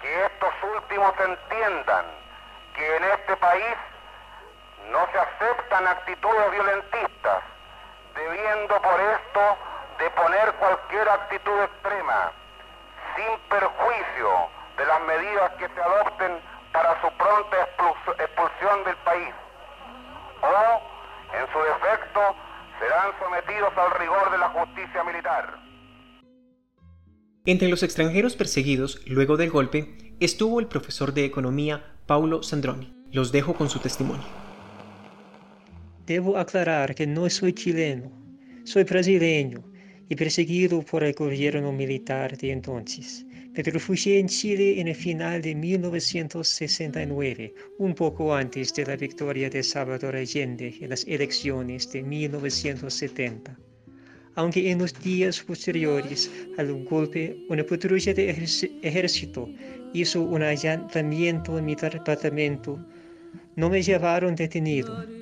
Que 0.00 0.24
estos 0.24 0.54
últimos 0.74 1.14
entiendan 1.20 2.04
que 2.74 2.96
en 2.96 3.04
este 3.04 3.36
país 3.36 3.76
no 4.90 5.06
se 5.12 5.18
aceptan 5.18 5.86
actitudes 5.86 6.50
violentistas, 6.50 7.42
debiendo 8.14 8.80
por 8.82 9.00
esto 9.00 9.56
de 9.98 10.10
poner 10.10 10.52
cualquier 10.54 11.08
actitud 11.08 11.62
extrema, 11.62 12.32
sin 13.14 13.38
perjuicio 13.48 14.48
de 14.76 14.86
las 14.86 15.00
medidas 15.02 15.52
que 15.52 15.68
se 15.68 15.82
adopten 15.82 16.49
para 16.72 17.00
su 17.00 17.08
pronta 17.16 17.56
expulsión 18.18 18.84
del 18.84 18.96
país, 19.04 19.34
o, 20.42 21.36
en 21.36 21.46
su 21.52 21.58
defecto, 21.58 22.20
serán 22.78 23.12
sometidos 23.18 23.72
al 23.76 23.98
rigor 23.98 24.30
de 24.30 24.38
la 24.38 24.48
justicia 24.48 25.04
militar. 25.04 25.60
Entre 27.46 27.68
los 27.68 27.82
extranjeros 27.82 28.36
perseguidos 28.36 29.00
luego 29.06 29.36
del 29.36 29.50
golpe 29.50 29.96
estuvo 30.20 30.60
el 30.60 30.66
profesor 30.66 31.14
de 31.14 31.24
economía 31.24 31.96
Paulo 32.06 32.42
Sandroni. 32.42 32.94
Los 33.12 33.32
dejo 33.32 33.54
con 33.54 33.68
su 33.68 33.80
testimonio. 33.80 34.24
Debo 36.06 36.38
aclarar 36.38 36.94
que 36.94 37.06
no 37.06 37.28
soy 37.30 37.52
chileno, 37.52 38.10
soy 38.64 38.84
brasileño 38.84 39.64
y 40.08 40.16
perseguido 40.16 40.82
por 40.82 41.02
el 41.02 41.14
gobierno 41.14 41.72
militar 41.72 42.36
de 42.36 42.52
entonces. 42.52 43.24
Me 43.52 43.64
refugié 43.64 44.20
en 44.20 44.28
Chile 44.28 44.80
en 44.80 44.86
el 44.86 44.94
final 44.94 45.42
de 45.42 45.56
1969, 45.56 47.52
un 47.78 47.94
poco 47.94 48.32
antes 48.32 48.72
de 48.74 48.86
la 48.86 48.94
victoria 48.94 49.50
de 49.50 49.64
Salvador 49.64 50.14
Allende 50.14 50.72
en 50.80 50.90
las 50.90 51.04
elecciones 51.08 51.90
de 51.90 52.02
1970. 52.02 53.58
Aunque 54.36 54.70
en 54.70 54.78
los 54.78 54.94
días 55.02 55.40
posteriores 55.40 56.30
al 56.58 56.84
golpe, 56.84 57.44
una 57.48 57.66
patrulla 57.66 58.14
de 58.14 58.30
ejército 58.82 59.48
hizo 59.92 60.22
un 60.22 60.42
allanamiento 60.42 61.58
en 61.58 61.64
mi 61.64 61.74
departamento, 61.74 62.78
no 63.56 63.68
me 63.68 63.82
llevaron 63.82 64.36
detenido 64.36 65.19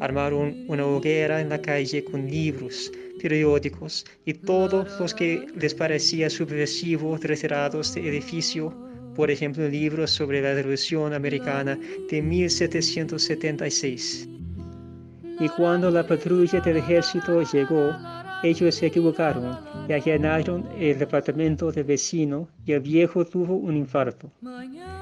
Armaron 0.00 0.64
una 0.68 0.86
hoguera 0.86 1.40
en 1.40 1.48
la 1.48 1.60
calle 1.60 2.04
con 2.04 2.30
libros, 2.30 2.92
periódicos 3.20 4.06
y 4.24 4.34
todos 4.34 4.88
los 4.98 5.14
que 5.14 5.46
les 5.54 5.74
parecía 5.74 6.28
subversivo 6.30 7.18
retirados 7.18 7.94
del 7.94 8.06
edificio, 8.06 8.74
por 9.14 9.30
ejemplo 9.30 9.68
libros 9.68 10.10
sobre 10.10 10.40
la 10.40 10.54
Revolución 10.54 11.12
Americana 11.12 11.78
de 12.10 12.22
1776. 12.22 14.26
Y 15.40 15.48
cuando 15.50 15.90
la 15.90 16.06
patrulla 16.06 16.60
del 16.60 16.78
ejército 16.78 17.42
llegó, 17.52 17.94
ellos 18.42 18.74
se 18.74 18.86
equivocaron 18.86 19.58
y 19.88 19.92
allanaron 19.92 20.68
el 20.78 20.98
departamento 20.98 21.70
del 21.70 21.84
vecino 21.84 22.48
y 22.64 22.72
el 22.72 22.80
viejo 22.80 23.24
tuvo 23.24 23.56
un 23.56 23.76
infarto. 23.76 24.30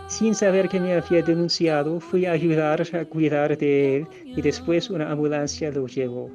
Sin 0.09 0.35
saber 0.35 0.68
que 0.68 0.81
me 0.81 0.94
había 0.94 1.22
denunciado, 1.22 2.01
fui 2.01 2.27
a 2.27 2.33
ayudar 2.33 2.83
a 2.94 3.05
cuidar 3.05 3.57
de 3.57 3.96
él 3.96 4.07
y 4.24 4.42
después 4.42 4.90
una 4.90 5.11
ambulancia 5.11 5.70
lo 5.70 5.87
llevó. 5.87 6.31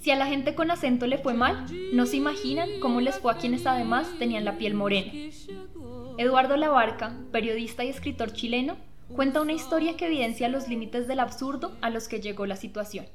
Si 0.00 0.10
a 0.10 0.16
la 0.16 0.26
gente 0.26 0.56
con 0.56 0.70
acento 0.72 1.06
le 1.06 1.18
fue 1.18 1.34
mal, 1.34 1.66
no 1.92 2.06
se 2.06 2.16
imaginan 2.16 2.68
cómo 2.80 3.00
les 3.00 3.20
fue 3.20 3.32
a 3.32 3.36
quienes 3.36 3.66
además 3.66 4.08
tenían 4.18 4.44
la 4.44 4.58
piel 4.58 4.74
morena. 4.74 5.12
Eduardo 6.18 6.56
Labarca, 6.56 7.16
periodista 7.30 7.84
y 7.84 7.88
escritor 7.88 8.32
chileno, 8.32 8.76
cuenta 9.14 9.40
una 9.40 9.52
historia 9.52 9.96
que 9.96 10.06
evidencia 10.06 10.48
los 10.48 10.68
límites 10.68 11.06
del 11.06 11.20
absurdo 11.20 11.76
a 11.80 11.90
los 11.90 12.08
que 12.08 12.20
llegó 12.20 12.46
la 12.46 12.56
situación. 12.56 13.06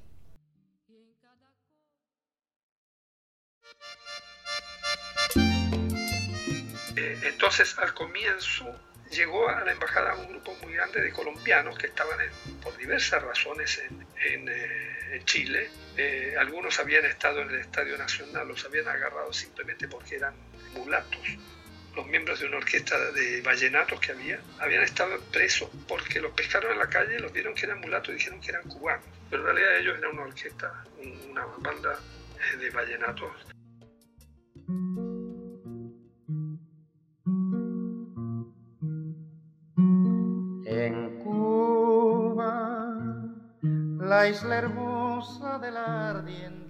Entonces, 6.98 7.78
al 7.78 7.94
comienzo, 7.94 8.76
llegó 9.12 9.48
a 9.50 9.64
la 9.64 9.72
embajada 9.72 10.16
un 10.16 10.28
grupo 10.28 10.56
muy 10.62 10.74
grande 10.74 11.02
de 11.02 11.12
colombianos 11.12 11.78
que 11.78 11.88
estaban 11.88 12.18
por 12.62 12.76
diversas 12.78 13.24
razones 13.24 13.82
en, 14.26 14.50
eh, 14.50 15.22
Chile. 15.26 15.70
Eh, 15.96 16.36
algunos 16.38 16.80
habían 16.80 17.06
estado 17.06 17.42
en 17.42 17.50
el 17.50 17.60
Estadio 17.60 17.98
Nacional, 17.98 18.48
los 18.48 18.64
habían 18.66 18.88
agarrado 18.88 19.32
simplemente 19.34 19.88
porque 19.88 20.18
eran 20.18 20.36
mulatos. 20.74 21.22
Los 21.96 22.06
miembros 22.06 22.40
de 22.40 22.46
una 22.46 22.58
orquesta 22.58 23.12
de 23.12 23.42
vallenatos 23.42 24.00
que 24.00 24.12
había 24.12 24.40
habían 24.60 24.84
estado 24.84 25.20
presos 25.32 25.70
porque 25.88 26.20
los 26.20 26.32
pescaron 26.34 26.74
en 26.74 26.80
la 26.80 26.90
calle, 26.90 27.20
los 27.20 27.34
vieron 27.34 27.56
que 27.56 27.66
eran 27.66 27.80
mulatos 27.80 28.10
y 28.10 28.14
dijeron 28.18 28.42
que 28.42 28.50
eran 28.50 28.64
cubanos. 28.64 29.06
Pero 29.30 29.42
en 29.42 29.56
realidad 29.56 29.78
ellos 29.78 29.98
eran 29.98 30.12
una 30.12 30.24
orquesta, 30.24 30.84
una 31.30 31.46
banda 31.58 32.00
eh, 32.54 32.58
de 32.58 32.70
vallenatos 32.70 33.32
la 44.44 46.24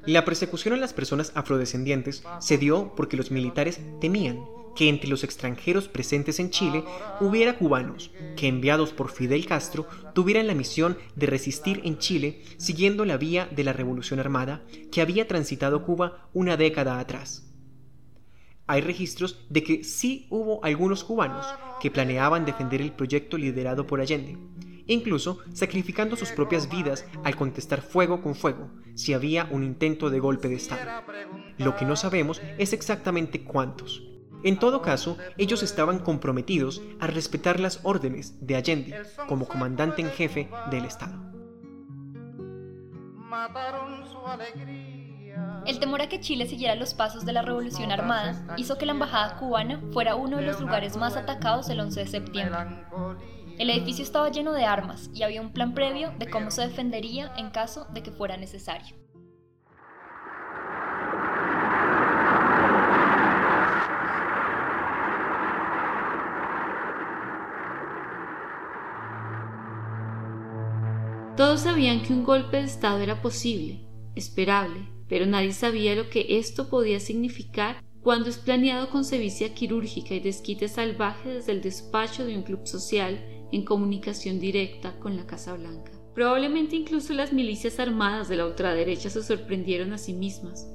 La 0.06 0.26
persecución 0.26 0.74
a 0.74 0.78
las 0.78 0.94
personas 0.94 1.32
afrodescendientes 1.36 2.24
se 2.40 2.58
dio 2.58 2.94
porque 2.96 3.18
los 3.18 3.32
militares 3.32 3.80
temían 4.00 4.40
que 4.78 4.90
entre 4.90 5.10
los 5.10 5.24
extranjeros 5.24 5.88
presentes 5.88 6.40
en 6.40 6.52
Chile 6.52 6.84
hubiera 7.20 7.58
cubanos 7.58 8.12
que, 8.36 8.48
enviados 8.48 8.94
por 8.94 9.10
Fidel 9.10 9.48
Castro, 9.48 9.88
tuvieran 10.14 10.46
la 10.46 10.54
misión 10.54 10.98
de 11.16 11.26
resistir 11.26 11.82
en 11.84 11.98
Chile 11.98 12.44
siguiendo 12.58 13.04
la 13.04 13.18
vía 13.18 13.50
de 13.52 13.64
la 13.64 13.74
Revolución 13.74 14.20
Armada 14.20 14.62
que 14.92 15.02
había 15.02 15.28
transitado 15.28 15.84
Cuba 15.84 16.30
una 16.34 16.58
década 16.58 17.00
atrás. 17.00 17.52
Hay 18.68 18.82
registros 18.82 19.46
de 19.50 19.64
que 19.64 19.84
sí 19.84 20.28
hubo 20.30 20.64
algunos 20.64 21.04
cubanos 21.04 21.48
que 21.80 21.90
planeaban 21.90 22.46
defender 22.46 22.82
el 22.82 22.92
proyecto 22.92 23.38
liderado 23.38 23.88
por 23.88 24.00
Allende, 24.00 24.38
incluso 24.88 25.40
sacrificando 25.54 26.16
sus 26.16 26.32
propias 26.32 26.70
vidas 26.70 27.06
al 27.24 27.36
contestar 27.36 27.82
fuego 27.82 28.22
con 28.22 28.36
fuego 28.36 28.70
si 28.96 29.14
había 29.14 29.48
un 29.52 29.64
intento 29.64 30.10
de 30.10 30.20
golpe 30.20 30.50
de 30.50 30.56
Estado. 30.56 31.04
Lo 31.58 31.76
que 31.76 31.86
no 31.86 31.96
sabemos 31.96 32.42
es 32.58 32.74
exactamente 32.74 33.44
cuántos. 33.44 34.04
En 34.44 34.60
todo 34.60 34.82
caso, 34.82 35.18
ellos 35.38 35.64
estaban 35.64 36.00
comprometidos 36.00 36.82
a 37.00 37.08
respetar 37.08 37.60
las 37.60 37.80
órdenes 37.84 38.36
de 38.46 38.56
Allende 38.56 39.02
como 39.28 39.48
comandante 39.48 40.02
en 40.02 40.10
jefe 40.10 40.50
del 40.72 40.86
Estado. 40.86 41.28
El 45.66 45.80
temor 45.80 46.02
a 46.02 46.08
que 46.08 46.20
Chile 46.20 46.48
siguiera 46.48 46.76
los 46.76 46.94
pasos 46.94 47.26
de 47.26 47.34
la 47.34 47.42
Revolución 47.42 47.92
Armada 47.92 48.56
hizo 48.58 48.78
que 48.78 48.86
la 48.86 48.94
embajada 48.94 49.38
cubana 49.38 49.82
fuera 49.92 50.16
uno 50.16 50.38
de 50.38 50.46
los 50.46 50.60
lugares 50.62 50.96
más 50.98 51.16
atacados 51.16 51.70
el 51.70 51.80
11 51.80 52.00
de 52.00 52.08
septiembre. 52.08 52.60
El 53.58 53.72
edificio 53.72 54.04
estaba 54.04 54.30
lleno 54.30 54.54
de 54.54 54.66
armas 54.66 55.10
y 55.16 55.24
había 55.24 55.42
un 55.42 55.52
plan 55.52 55.74
previo 55.74 56.14
de 56.20 56.30
cómo 56.30 56.52
se 56.52 56.62
defendería 56.62 57.34
en 57.38 57.50
caso 57.50 57.88
de 57.92 58.04
que 58.04 58.12
fuera 58.12 58.38
necesario. 58.38 58.96
Todos 71.36 71.62
sabían 71.62 72.04
que 72.04 72.14
un 72.14 72.24
golpe 72.24 72.58
de 72.58 72.64
Estado 72.64 73.00
era 73.00 73.22
posible, 73.24 73.88
esperable, 74.16 74.88
pero 75.08 75.26
nadie 75.26 75.54
sabía 75.54 75.96
lo 75.96 76.10
que 76.10 76.38
esto 76.38 76.70
podía 76.70 77.00
significar 77.00 77.84
cuando 78.04 78.30
es 78.30 78.38
planeado 78.38 78.90
con 78.90 79.04
sevicia 79.04 79.54
quirúrgica 79.54 80.14
y 80.14 80.20
desquite 80.20 80.68
salvaje 80.68 81.30
desde 81.30 81.52
el 81.52 81.62
despacho 81.62 82.26
de 82.26 82.38
un 82.38 82.44
club 82.44 82.66
social 82.66 83.37
en 83.52 83.64
comunicación 83.64 84.40
directa 84.40 85.00
con 85.00 85.16
la 85.16 85.26
Casa 85.26 85.54
Blanca. 85.54 85.92
Probablemente 86.14 86.76
incluso 86.76 87.14
las 87.14 87.32
milicias 87.32 87.80
armadas 87.80 88.28
de 88.28 88.38
la 88.38 88.46
ultraderecha 88.46 89.10
se 89.10 89.24
sorprendieron 89.24 89.94
a 89.94 89.98
sí 89.98 90.14
mismas, 90.14 90.68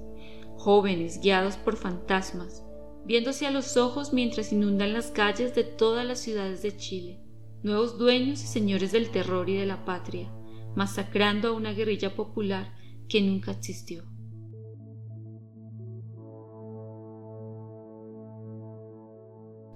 jóvenes 0.57 1.21
guiados 1.21 1.57
por 1.57 1.77
fantasmas, 1.77 2.65
viéndose 3.05 3.47
a 3.47 3.51
los 3.51 3.77
ojos 3.77 4.13
mientras 4.13 4.53
inundan 4.53 4.93
las 4.93 5.11
calles 5.11 5.55
de 5.55 5.65
todas 5.65 6.07
las 6.07 6.21
ciudades 6.21 6.63
de 6.63 6.77
Chile, 6.77 7.21
nuevos 7.63 7.99
dueños 7.99 8.43
y 8.43 8.47
señores 8.47 8.93
del 8.93 9.11
terror 9.11 9.51
y 9.51 9.57
de 9.57 9.67
la 9.67 9.85
patria, 9.85 10.33
masacrando 10.77 11.49
a 11.49 11.53
una 11.53 11.73
guerrilla 11.73 12.15
popular 12.15 12.73
que 13.09 13.21
nunca 13.21 13.51
existió. 13.51 14.05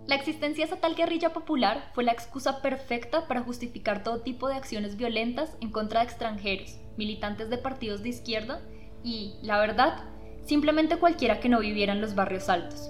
La 0.07 0.15
existencia 0.15 0.65
de 0.65 0.73
esa 0.73 0.81
tal 0.81 0.95
guerrilla 0.95 1.33
popular 1.33 1.91
fue 1.93 2.05
la 2.05 2.13
excusa 2.13 2.63
perfecta 2.63 3.27
para 3.27 3.43
justificar 3.43 4.05
todo 4.05 4.21
tipo 4.21 4.47
de 4.47 4.55
acciones 4.55 4.97
violentas 4.97 5.57
en 5.61 5.73
contra 5.73 6.01
de 6.01 6.07
extranjeros, 6.07 6.79
militantes 6.97 7.51
de 7.51 7.59
partidos 7.59 8.05
de 8.05 8.11
izquierda 8.11 8.61
y, 9.03 9.35
la 9.43 9.59
verdad, 9.59 10.05
simplemente 10.45 10.99
cualquiera 10.99 11.41
que 11.41 11.49
no 11.49 11.59
viviera 11.59 11.93
en 11.93 12.01
los 12.01 12.15
barrios 12.15 12.49
altos. 12.49 12.89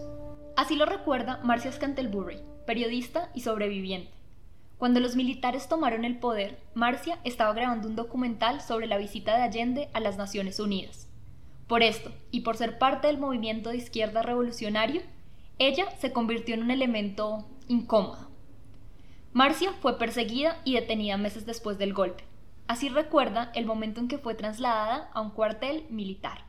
Así 0.57 0.77
lo 0.77 0.85
recuerda 0.85 1.41
Marcia 1.43 1.73
Scantlebury, 1.73 2.39
periodista 2.67 3.31
y 3.35 3.41
sobreviviente. 3.41 4.13
Cuando 4.77 5.01
los 5.01 5.17
militares 5.17 5.69
tomaron 5.69 6.05
el 6.05 6.19
poder, 6.19 6.59
Marcia 6.75 7.19
estaba 7.25 7.55
grabando 7.55 7.89
un 7.89 7.97
documental 7.97 8.61
sobre 8.61 8.87
la 8.87 8.99
visita 8.99 9.35
de 9.35 9.43
Allende 9.43 9.89
a 9.95 10.01
las 10.01 10.19
Naciones 10.19 10.61
Unidas. 10.61 11.09
Por 11.67 11.83
esto, 11.83 12.13
y 12.31 12.41
por 12.41 12.59
ser 12.59 12.79
parte 12.79 13.07
del 13.07 13.17
movimiento 13.17 13.71
de 13.71 13.79
izquierda 13.79 14.21
revolucionario, 14.21 15.01
ella 15.59 15.91
se 15.99 16.13
convirtió 16.13 16.55
en 16.55 16.63
un 16.63 16.71
elemento 16.71 17.47
incómodo. 17.69 18.31
Marcia 19.33 19.73
fue 19.73 19.99
perseguida 19.99 20.61
y 20.65 20.75
detenida 20.75 21.17
meses 21.17 21.47
después 21.47 21.79
del 21.79 21.93
golpe. 21.93 22.25
Así 22.69 22.89
recuerda 22.89 23.53
el 23.55 23.65
momento 23.65 24.01
en 24.01 24.09
que 24.09 24.19
fue 24.19 24.35
trasladada 24.35 25.11
a 25.15 25.21
un 25.21 25.31
cuartel 25.31 25.87
militar. 25.89 26.45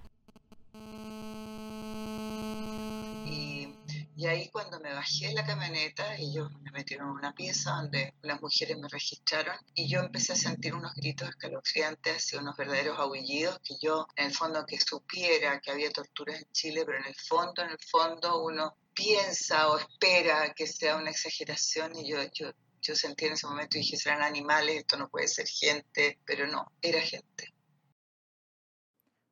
Y, 4.18 4.26
ahí 4.26 4.50
cuando 4.50 4.80
me 4.80 4.92
bajé 4.92 5.28
de 5.28 5.34
la 5.34 5.46
camioneta, 5.46 6.16
ellos 6.16 6.52
me 6.64 6.72
metieron 6.72 7.10
en 7.10 7.18
una 7.18 7.36
pieza 7.36 7.76
donde 7.76 8.16
las 8.24 8.42
mujeres 8.42 8.76
me 8.80 8.88
registraron 8.88 9.56
y 9.76 9.88
yo 9.88 10.00
empecé 10.00 10.34
a 10.34 10.36
sentir 10.36 10.74
unos 10.74 10.96
gritos 10.96 11.30
escalofriantes 11.30 12.34
y 12.34 12.38
unos 12.38 12.58
verdaderos 12.58 12.98
aullidos 12.98 13.60
que 13.60 13.76
yo 13.80 14.08
en 14.16 14.26
el 14.26 14.34
fondo 14.34 14.66
que 14.66 14.80
supiera 14.80 15.60
que 15.60 15.70
había 15.70 15.92
torturas 15.92 16.42
en 16.42 16.52
Chile, 16.52 16.82
pero 16.84 16.98
en 16.98 17.06
el 17.06 17.16
fondo, 17.16 17.62
en 17.62 17.70
el 17.70 17.78
fondo 17.92 18.42
uno 18.44 18.76
piensa 18.96 19.70
o 19.70 19.78
espera 19.78 20.52
que 20.56 20.66
sea 20.66 20.98
una 20.98 21.12
exageración 21.12 21.96
y 21.96 22.10
yo, 22.10 22.18
yo, 22.34 22.50
yo 22.82 22.96
sentí 22.96 23.26
en 23.26 23.34
ese 23.34 23.46
momento 23.46 23.78
y 23.78 23.82
dije, 23.82 23.98
serán 23.98 24.24
animales, 24.24 24.78
esto 24.78 24.98
no 24.98 25.10
puede 25.10 25.28
ser 25.28 25.46
gente, 25.46 26.18
pero 26.26 26.48
no, 26.48 26.72
era 26.82 27.02
gente. 27.02 27.54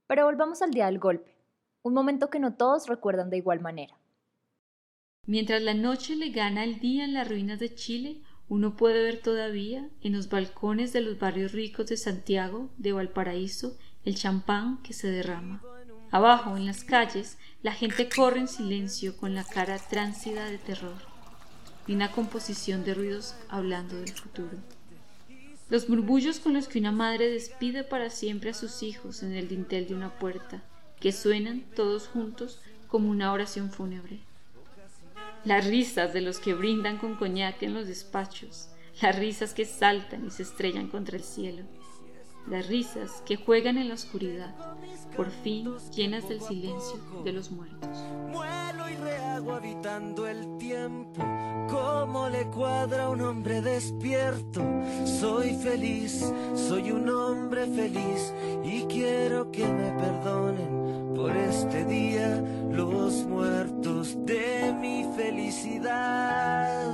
Pero 0.06 0.26
volvamos 0.26 0.62
al 0.62 0.70
día 0.70 0.86
del 0.86 1.00
golpe, 1.00 1.36
un 1.82 1.96
momento 1.96 2.30
que 2.30 2.40
no 2.40 2.56
todos 2.56 2.86
recuerdan 2.86 3.32
de 3.32 3.38
igual 3.38 3.62
manera. 3.62 4.00
Mientras 5.28 5.62
la 5.62 5.74
noche 5.74 6.16
le 6.16 6.30
gana 6.30 6.64
el 6.64 6.80
día 6.80 7.04
en 7.04 7.14
las 7.14 7.28
ruinas 7.28 7.60
de 7.60 7.74
Chile, 7.74 8.18
uno 8.48 8.76
puede 8.76 9.02
ver 9.02 9.22
todavía 9.22 9.90
en 10.02 10.14
los 10.14 10.30
balcones 10.30 10.94
de 10.94 11.02
los 11.02 11.18
barrios 11.18 11.52
ricos 11.52 11.88
de 11.88 11.98
Santiago, 11.98 12.70
de 12.78 12.94
Valparaíso, 12.94 13.76
el 14.04 14.16
champán 14.16 14.84
que 14.84 14.94
se 14.94 15.10
derrama. 15.10 15.64
Abajo, 16.12 16.56
en 16.56 16.68
las 16.68 16.84
calles, 16.84 17.40
la 17.64 17.74
gente 17.74 18.08
corre 18.08 18.40
en 18.40 18.48
silencio 18.48 19.18
con 19.18 19.34
la 19.34 19.44
cara 19.44 19.80
tránsida 19.80 20.46
de 20.46 20.60
terror 20.60 21.02
y 21.88 21.94
una 21.94 22.12
composición 22.12 22.84
de 22.84 22.94
ruidos 22.94 23.36
hablando 23.50 23.96
del 23.96 24.14
futuro. 24.14 24.58
Los 25.70 25.90
murmullos 25.90 26.40
con 26.40 26.54
los 26.54 26.68
que 26.68 26.78
una 26.78 26.92
madre 26.92 27.32
despide 27.32 27.84
para 27.84 28.12
siempre 28.12 28.52
a 28.52 28.54
sus 28.54 28.84
hijos 28.84 29.24
en 29.24 29.34
el 29.34 29.48
dintel 29.48 29.88
de 29.88 29.96
una 29.96 30.20
puerta, 30.20 30.64
que 31.00 31.12
suenan 31.12 31.64
todos 31.76 32.08
juntos 32.08 32.62
como 32.88 33.10
una 33.10 33.34
oración 33.34 33.72
fúnebre. 33.72 34.20
Las 35.46 35.66
risas 35.66 36.14
de 36.14 36.22
los 36.22 36.40
que 36.40 36.54
brindan 36.54 36.98
con 36.98 37.16
coñac 37.16 37.62
en 37.64 37.74
los 37.74 37.88
despachos, 37.88 38.70
las 39.02 39.18
risas 39.18 39.54
que 39.54 39.66
saltan 39.66 40.26
y 40.26 40.32
se 40.32 40.44
estrellan 40.44 40.88
contra 40.88 41.18
el 41.18 41.24
cielo 41.24 41.64
las 42.48 42.68
risas 42.68 43.24
que 43.26 43.38
juegan 43.38 43.78
en 43.78 43.90
la 43.90 43.96
oscuridad, 43.96 44.54
por 45.16 45.32
fin 45.32 45.74
llenas 45.96 46.30
del 46.30 46.42
silencio 46.42 47.00
de 47.24 47.32
los 47.32 47.50
muertos. 47.50 47.90
Muelo 48.30 48.90
y 48.90 48.96
rehago 48.98 49.54
habitando 49.54 50.28
el 50.28 50.58
tiempo, 50.58 51.24
como 51.70 52.30
le 52.30 52.46
cuadra 52.48 53.10
un 53.10 53.22
hombre 53.22 53.62
despierto. 53.62 54.62
Soy 55.06 55.56
feliz, 55.56 56.32
soy 56.54 56.92
un 56.92 57.10
hombre 57.10 57.66
feliz 57.66 58.34
y 58.64 58.84
quiero 58.84 59.52
que 59.52 59.66
me 59.66 59.92
perdonen 59.94 60.75
por 61.16 61.36
este 61.36 61.86
día 61.86 62.44
los 62.70 63.26
muertos 63.26 64.16
de 64.26 64.74
mi 64.80 65.06
felicidad. 65.16 66.94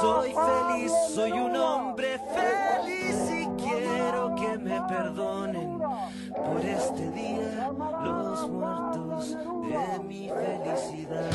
Soy 0.00 0.32
feliz, 0.32 0.92
soy 1.14 1.32
un 1.32 1.56
hombre 1.56 2.18
feliz 2.18 2.72
quiero 3.56 4.34
que 4.34 4.58
me 4.58 4.80
perdonen 4.88 5.78
por 5.78 6.60
este 6.64 7.10
día 7.12 7.70
los 8.02 8.48
muertos 8.50 9.36
de 9.36 10.04
mi 10.04 10.28
felicidad. 10.28 11.30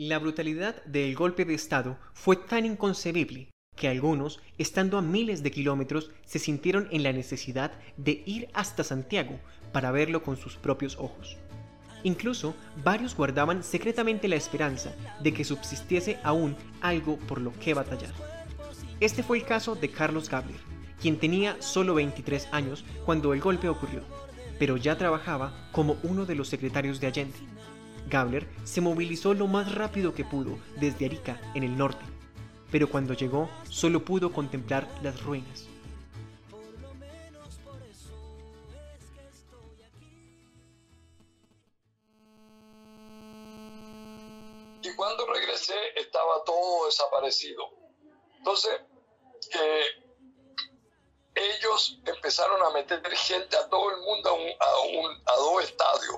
La 0.00 0.18
brutalidad 0.18 0.82
del 0.84 1.14
golpe 1.14 1.44
de 1.44 1.54
Estado 1.54 1.98
fue 2.14 2.36
tan 2.36 2.64
inconcebible 2.64 3.50
que 3.78 3.88
algunos, 3.88 4.40
estando 4.58 4.98
a 4.98 5.02
miles 5.02 5.42
de 5.42 5.50
kilómetros, 5.50 6.10
se 6.26 6.38
sintieron 6.38 6.88
en 6.90 7.02
la 7.02 7.12
necesidad 7.12 7.72
de 7.96 8.22
ir 8.26 8.48
hasta 8.52 8.84
Santiago 8.84 9.38
para 9.72 9.90
verlo 9.92 10.22
con 10.22 10.36
sus 10.36 10.56
propios 10.56 10.96
ojos. 10.98 11.38
Incluso 12.02 12.54
varios 12.84 13.16
guardaban 13.16 13.62
secretamente 13.62 14.28
la 14.28 14.36
esperanza 14.36 14.94
de 15.20 15.32
que 15.32 15.44
subsistiese 15.44 16.18
aún 16.22 16.56
algo 16.80 17.16
por 17.16 17.40
lo 17.40 17.52
que 17.58 17.74
batallar. 17.74 18.12
Este 19.00 19.22
fue 19.22 19.38
el 19.38 19.44
caso 19.44 19.74
de 19.74 19.90
Carlos 19.90 20.28
Gabler, 20.28 20.60
quien 21.00 21.18
tenía 21.18 21.56
solo 21.60 21.94
23 21.94 22.48
años 22.52 22.84
cuando 23.04 23.32
el 23.32 23.40
golpe 23.40 23.68
ocurrió, 23.68 24.02
pero 24.58 24.76
ya 24.76 24.98
trabajaba 24.98 25.68
como 25.72 25.96
uno 26.02 26.26
de 26.26 26.34
los 26.34 26.48
secretarios 26.48 27.00
de 27.00 27.06
Allende. 27.06 27.38
Gabler 28.08 28.46
se 28.64 28.80
movilizó 28.80 29.34
lo 29.34 29.46
más 29.46 29.74
rápido 29.74 30.14
que 30.14 30.24
pudo 30.24 30.58
desde 30.80 31.06
Arica, 31.06 31.40
en 31.54 31.62
el 31.62 31.76
norte. 31.76 32.04
Pero 32.70 32.88
cuando 32.88 33.14
llegó 33.14 33.48
solo 33.68 34.04
pudo 34.04 34.32
contemplar 34.32 34.86
las 35.02 35.22
ruinas. 35.22 35.66
Y 44.82 44.94
cuando 44.94 45.26
regresé 45.26 45.74
estaba 45.96 46.44
todo 46.44 46.86
desaparecido. 46.86 47.64
Entonces, 48.38 48.80
eh, 49.60 49.84
ellos 51.34 52.00
empezaron 52.04 52.62
a 52.62 52.70
meter 52.70 53.02
gente 53.16 53.56
a 53.56 53.68
todo 53.68 53.90
el 53.90 54.00
mundo 54.00 54.30
a, 54.30 54.32
un, 54.32 54.48
a, 54.48 54.78
un, 54.80 55.22
a 55.26 55.36
dos 55.36 55.64
estadios. 55.64 56.16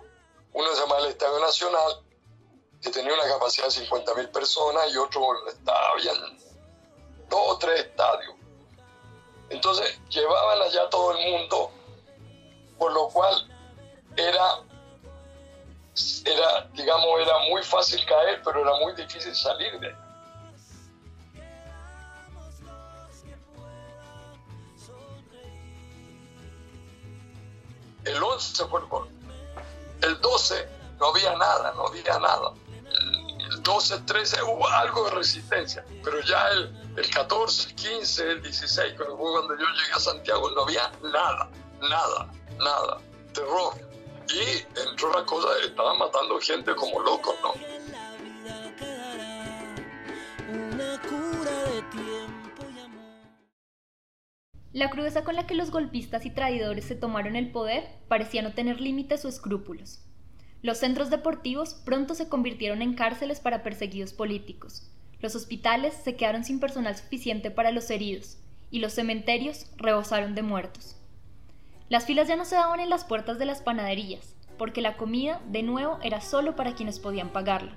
Uno 0.53 0.73
se 0.75 0.81
llama 0.81 0.99
el 0.99 1.07
Estadio 1.07 1.41
Nacional, 1.41 2.05
que 2.83 2.91
tenía 2.91 3.13
una 3.13 3.29
capacidad 3.29 3.67
de 3.67 3.73
50 3.73 4.15
mil 4.15 4.29
personas, 4.31 4.93
y 4.93 4.97
otro 4.97 5.23
habían 5.93 6.39
dos 7.29 7.41
o 7.49 7.59
tres 7.59 7.81
estadios. 7.81 8.35
Entonces 9.51 9.99
llevaban 10.09 10.63
allá 10.63 10.89
todo 10.91 11.17
el 11.17 11.31
mundo, 11.31 11.71
por 12.79 12.93
lo 12.93 13.09
cual 13.09 13.49
era, 14.17 14.61
era, 16.25 16.69
digamos, 16.73 17.21
era 17.21 17.39
muy 17.51 17.63
fácil 17.63 18.05
caer, 18.07 18.41
pero 18.45 18.61
era 18.63 18.75
muy 18.79 18.95
difícil 18.95 19.35
salir 19.35 19.79
de 19.81 19.89
ahí. 19.89 19.95
El 28.05 28.23
11 28.23 28.65
fue 28.67 28.81
el 28.81 28.87
gol. 28.87 29.09
El 30.03 30.21
12 30.21 30.69
no 30.99 31.07
había 31.07 31.37
nada, 31.37 31.73
no 31.73 31.87
había 31.87 32.19
nada. 32.19 32.53
El 33.71 33.75
12, 33.75 33.99
13 34.01 34.43
hubo 34.43 34.67
algo 34.67 35.05
de 35.05 35.11
resistencia, 35.13 35.85
pero 36.03 36.21
ya 36.23 36.49
el, 36.49 36.75
el 36.97 37.09
14, 37.09 37.73
15, 37.77 38.31
el 38.33 38.43
16, 38.43 38.95
cuando, 38.97 39.17
cuando 39.17 39.57
yo 39.57 39.65
llegué 39.65 39.93
a 39.95 40.01
Santiago, 40.01 40.51
no 40.51 40.63
había 40.63 40.91
nada, 41.01 41.49
nada, 41.81 42.29
nada. 42.59 42.99
Terror. 43.33 43.75
Y 44.29 44.89
entró 44.91 45.13
la 45.13 45.25
cosa, 45.25 45.49
estaban 45.65 45.99
matando 45.99 46.41
gente 46.41 46.75
como 46.75 46.99
locos, 46.99 47.37
¿no? 47.43 47.55
La 54.73 54.91
crudeza 54.91 55.23
con 55.23 55.37
la 55.37 55.47
que 55.47 55.55
los 55.55 55.71
golpistas 55.71 56.27
y 56.27 56.31
traidores 56.35 56.87
se 56.87 56.97
tomaron 56.97 57.37
el 57.37 57.53
poder 57.53 57.85
parecía 58.09 58.43
no 58.43 58.53
tener 58.53 58.81
límites 58.81 59.25
o 59.25 59.29
escrúpulos. 59.29 60.10
Los 60.63 60.79
centros 60.79 61.09
deportivos 61.09 61.75
pronto 61.75 62.15
se 62.15 62.29
convirtieron 62.29 62.83
en 62.83 62.95
cárceles 62.95 63.41
para 63.41 63.63
perseguidos 63.63 64.13
políticos. 64.13 64.91
Los 65.21 65.35
hospitales 65.35 65.95
se 65.95 66.17
quedaron 66.17 66.45
sin 66.45 66.61
personal 66.61 66.97
suficiente 66.97 67.51
para 67.51 67.73
los 67.73 67.91
heridos 67.91 68.39
y 68.71 68.81
los 68.81 68.93
cementerios 68.93 69.71
rebosaron 69.77 70.35
de 70.35 70.43
muertos. 70.43 70.97
Las 71.89 72.05
filas 72.05 72.29
ya 72.29 72.37
no 72.37 72.45
se 72.45 72.57
daban 72.57 72.81
en 72.81 72.91
las 72.91 73.05
puertas 73.05 73.39
de 73.39 73.47
las 73.47 73.63
panaderías, 73.63 74.35
porque 74.59 74.83
la 74.83 74.97
comida, 74.97 75.41
de 75.49 75.63
nuevo, 75.63 75.99
era 76.03 76.21
solo 76.21 76.57
para 76.57 76.75
quienes 76.75 77.01
podían 77.01 77.31
pagarla. 77.31 77.75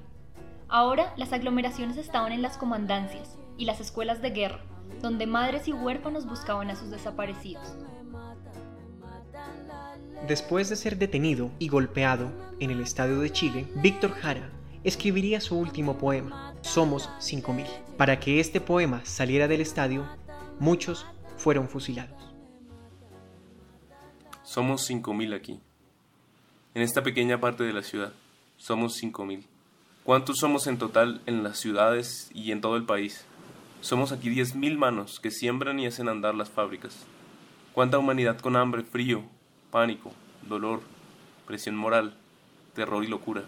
Ahora 0.68 1.14
las 1.16 1.32
aglomeraciones 1.32 1.98
estaban 1.98 2.32
en 2.34 2.42
las 2.42 2.58
comandancias 2.58 3.38
y 3.58 3.66
las 3.66 3.80
escuelas 3.80 4.22
de 4.22 4.32
guerra, 4.32 4.60
donde 5.02 5.26
madres 5.26 5.68
y 5.68 5.74
huérfanos 5.74 6.26
buscaban 6.26 6.70
a 6.70 6.76
sus 6.76 6.92
desaparecidos. 6.92 7.76
Después 10.28 10.70
de 10.70 10.78
ser 10.78 10.98
detenido 10.98 11.52
y 11.60 11.68
golpeado 11.68 12.32
en 12.62 12.72
el 12.72 12.80
Estadio 12.80 13.20
de 13.20 13.30
Chile, 13.30 13.68
Víctor 13.76 14.12
Jara 14.12 14.50
escribiría 14.86 15.42
su 15.42 15.58
último 15.58 15.98
poema, 15.98 16.56
Somos 16.62 17.10
5000. 17.20 17.66
Para 17.98 18.22
que 18.22 18.40
este 18.40 18.62
poema 18.62 19.04
saliera 19.04 19.50
del 19.50 19.60
estadio, 19.60 20.08
muchos 20.62 21.06
fueron 21.36 21.68
fusilados. 21.68 22.34
Somos 24.44 24.86
5000 24.86 25.34
aquí. 25.34 25.60
En 26.74 26.84
esta 26.84 27.04
pequeña 27.04 27.42
parte 27.42 27.66
de 27.66 27.74
la 27.74 27.84
ciudad, 27.84 28.14
somos 28.56 28.96
5000. 28.96 29.46
¿Cuántos 30.06 30.40
somos 30.40 30.68
en 30.68 30.78
total 30.78 31.22
en 31.26 31.44
las 31.44 31.60
ciudades 31.60 32.32
y 32.34 32.54
en 32.54 32.62
todo 32.62 32.78
el 32.78 32.86
país? 32.86 33.26
Somos 33.82 34.14
aquí 34.14 34.30
10.000 34.30 34.78
manos 34.78 35.20
que 35.20 35.32
siembran 35.32 35.82
y 35.82 35.86
hacen 35.86 36.08
andar 36.08 36.34
las 36.34 36.50
fábricas. 36.50 36.96
¿Cuánta 37.74 37.98
humanidad 37.98 38.40
con 38.40 38.56
hambre, 38.56 38.84
frío, 38.84 39.24
pánico, 39.74 40.12
dolor, 40.48 40.82
presión 41.48 41.76
moral, 41.76 42.14
terror 42.76 43.04
y 43.04 43.08
locura? 43.08 43.42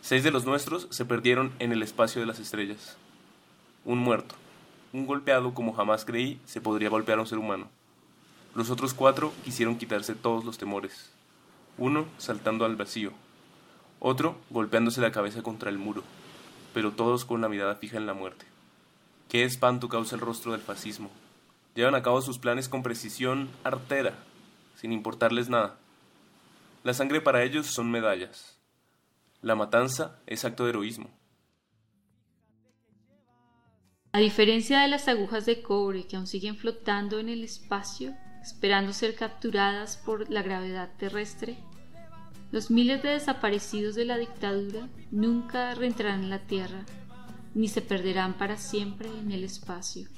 Seis 0.00 0.24
de 0.24 0.30
los 0.30 0.46
nuestros 0.46 0.88
se 0.88 1.04
perdieron 1.04 1.52
en 1.58 1.72
el 1.72 1.82
espacio 1.82 2.22
de 2.22 2.26
las 2.26 2.38
estrellas. 2.38 2.96
Un 3.84 3.98
muerto, 3.98 4.34
un 4.94 5.06
golpeado 5.06 5.52
como 5.52 5.74
jamás 5.74 6.06
creí 6.06 6.40
se 6.46 6.62
podría 6.62 6.88
golpear 6.88 7.18
a 7.18 7.20
un 7.20 7.26
ser 7.26 7.36
humano. 7.36 7.68
Los 8.54 8.70
otros 8.70 8.94
cuatro 8.94 9.30
quisieron 9.44 9.76
quitarse 9.76 10.14
todos 10.14 10.42
los 10.42 10.56
temores. 10.56 11.12
Uno 11.76 12.06
saltando 12.16 12.64
al 12.64 12.76
vacío, 12.76 13.12
otro 14.00 14.38
golpeándose 14.48 15.02
la 15.02 15.12
cabeza 15.12 15.42
contra 15.42 15.68
el 15.68 15.76
muro, 15.76 16.02
pero 16.72 16.92
todos 16.92 17.26
con 17.26 17.42
la 17.42 17.50
mirada 17.50 17.74
fija 17.74 17.98
en 17.98 18.06
la 18.06 18.14
muerte. 18.14 18.46
Qué 19.28 19.44
espanto 19.44 19.90
causa 19.90 20.14
el 20.14 20.22
rostro 20.22 20.52
del 20.52 20.62
fascismo. 20.62 21.10
Llevan 21.74 21.94
a 21.94 22.02
cabo 22.02 22.22
sus 22.22 22.38
planes 22.38 22.70
con 22.70 22.82
precisión 22.82 23.50
artera, 23.64 24.14
sin 24.82 24.92
importarles 24.92 25.48
nada. 25.48 25.78
La 26.82 26.92
sangre 26.92 27.20
para 27.20 27.44
ellos 27.44 27.68
son 27.68 27.88
medallas. 27.88 28.58
La 29.40 29.54
matanza 29.54 30.18
es 30.26 30.44
acto 30.44 30.64
de 30.64 30.70
heroísmo. 30.70 31.08
A 34.10 34.18
diferencia 34.18 34.80
de 34.80 34.88
las 34.88 35.06
agujas 35.06 35.46
de 35.46 35.62
cobre 35.62 36.08
que 36.08 36.16
aún 36.16 36.26
siguen 36.26 36.56
flotando 36.56 37.20
en 37.20 37.28
el 37.28 37.44
espacio, 37.44 38.12
esperando 38.42 38.92
ser 38.92 39.14
capturadas 39.14 39.98
por 39.98 40.28
la 40.28 40.42
gravedad 40.42 40.90
terrestre, 40.98 41.56
los 42.50 42.72
miles 42.72 43.04
de 43.04 43.10
desaparecidos 43.10 43.94
de 43.94 44.04
la 44.04 44.18
dictadura 44.18 44.88
nunca 45.12 45.76
reentrarán 45.76 46.24
en 46.24 46.30
la 46.30 46.40
Tierra, 46.40 46.84
ni 47.54 47.68
se 47.68 47.82
perderán 47.82 48.34
para 48.34 48.56
siempre 48.56 49.08
en 49.08 49.30
el 49.30 49.44
espacio. 49.44 50.08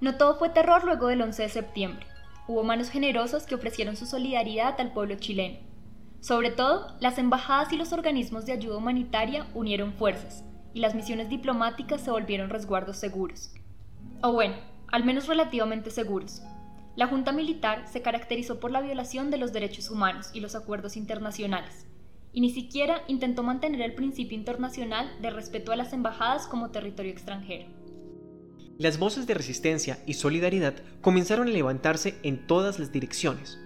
No 0.00 0.16
todo 0.16 0.36
fue 0.38 0.48
terror 0.48 0.84
luego 0.84 1.08
del 1.08 1.20
11 1.20 1.42
de 1.42 1.48
septiembre. 1.50 2.06
Hubo 2.48 2.62
manos 2.62 2.88
generosas 2.88 3.44
que 3.44 3.54
ofrecieron 3.54 3.96
su 3.96 4.06
solidaridad 4.06 4.80
al 4.80 4.94
pueblo 4.94 5.16
chileno. 5.16 5.58
Sobre 6.20 6.50
todo, 6.50 6.96
las 7.00 7.18
embajadas 7.18 7.70
y 7.72 7.76
los 7.76 7.92
organismos 7.92 8.46
de 8.46 8.52
ayuda 8.52 8.78
humanitaria 8.78 9.46
unieron 9.52 9.92
fuerzas, 9.92 10.42
y 10.72 10.80
las 10.80 10.94
misiones 10.94 11.28
diplomáticas 11.28 12.00
se 12.00 12.10
volvieron 12.10 12.48
resguardos 12.48 12.96
seguros. 12.96 13.52
O 14.22 14.32
bueno, 14.32 14.54
al 14.88 15.04
menos 15.04 15.26
relativamente 15.26 15.90
seguros. 15.90 16.42
La 16.96 17.06
Junta 17.06 17.32
Militar 17.32 17.86
se 17.86 18.00
caracterizó 18.00 18.58
por 18.58 18.70
la 18.70 18.80
violación 18.80 19.30
de 19.30 19.36
los 19.36 19.52
derechos 19.52 19.90
humanos 19.90 20.30
y 20.32 20.40
los 20.40 20.54
acuerdos 20.54 20.96
internacionales, 20.96 21.86
y 22.32 22.40
ni 22.40 22.48
siquiera 22.48 23.02
intentó 23.06 23.42
mantener 23.42 23.82
el 23.82 23.94
principio 23.94 24.36
internacional 24.36 25.10
de 25.20 25.28
respeto 25.28 25.72
a 25.72 25.76
las 25.76 25.92
embajadas 25.92 26.46
como 26.46 26.70
territorio 26.70 27.12
extranjero. 27.12 27.79
Las 28.80 28.98
voces 28.98 29.26
de 29.26 29.34
resistencia 29.34 30.02
y 30.06 30.14
solidaridad 30.14 30.72
comenzaron 31.02 31.48
a 31.48 31.50
levantarse 31.50 32.14
en 32.22 32.46
todas 32.46 32.78
las 32.78 32.90
direcciones. 32.90 33.58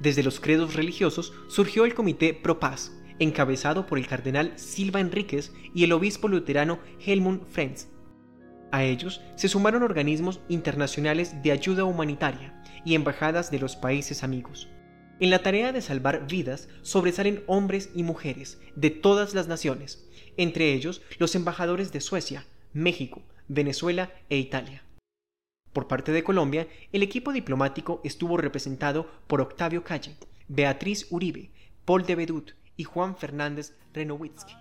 Desde 0.00 0.24
los 0.24 0.40
credos 0.40 0.74
religiosos 0.74 1.32
surgió 1.46 1.84
el 1.84 1.94
Comité 1.94 2.34
Pro 2.34 2.58
Paz, 2.58 2.90
encabezado 3.20 3.86
por 3.86 3.96
el 3.96 4.08
cardenal 4.08 4.54
Silva 4.56 4.98
Enríquez 4.98 5.52
y 5.72 5.84
el 5.84 5.92
obispo 5.92 6.26
luterano 6.26 6.80
Helmut 6.98 7.46
Frenz. 7.46 7.86
A 8.72 8.82
ellos 8.82 9.20
se 9.36 9.48
sumaron 9.48 9.84
organismos 9.84 10.40
internacionales 10.48 11.40
de 11.44 11.52
ayuda 11.52 11.84
humanitaria 11.84 12.60
y 12.84 12.96
embajadas 12.96 13.52
de 13.52 13.60
los 13.60 13.76
países 13.76 14.24
amigos. 14.24 14.68
En 15.20 15.30
la 15.30 15.44
tarea 15.44 15.70
de 15.70 15.80
salvar 15.80 16.26
vidas 16.26 16.68
sobresalen 16.82 17.44
hombres 17.46 17.90
y 17.94 18.02
mujeres 18.02 18.58
de 18.74 18.90
todas 18.90 19.32
las 19.32 19.46
naciones, 19.46 20.04
entre 20.36 20.72
ellos 20.72 21.02
los 21.20 21.36
embajadores 21.36 21.92
de 21.92 22.00
Suecia, 22.00 22.44
México, 22.72 23.22
Venezuela 23.48 24.10
e 24.28 24.38
Italia. 24.38 24.82
Por 25.72 25.86
parte 25.88 26.12
de 26.12 26.24
Colombia, 26.24 26.68
el 26.92 27.02
equipo 27.02 27.32
diplomático 27.32 28.00
estuvo 28.02 28.36
representado 28.36 29.06
por 29.26 29.40
Octavio 29.40 29.84
Calle, 29.84 30.16
Beatriz 30.48 31.06
Uribe, 31.10 31.50
Paul 31.84 32.06
de 32.06 32.14
Bedut 32.14 32.52
y 32.76 32.84
Juan 32.84 33.16
Fernández 33.16 33.74
Renowitsky. 33.92 34.54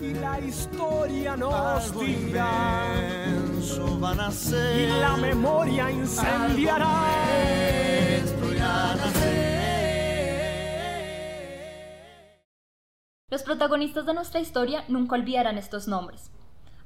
y 0.00 0.14
la 0.14 0.40
historia 0.40 1.36
nos 1.36 1.98
dirá 1.98 2.86
y 4.76 4.86
la 5.00 5.16
memoria 5.16 5.90
incendiará 5.90 7.85
Los 13.36 13.42
protagonistas 13.42 14.06
de 14.06 14.14
nuestra 14.14 14.40
historia 14.40 14.82
nunca 14.88 15.14
olvidarán 15.14 15.58
estos 15.58 15.88
nombres. 15.88 16.30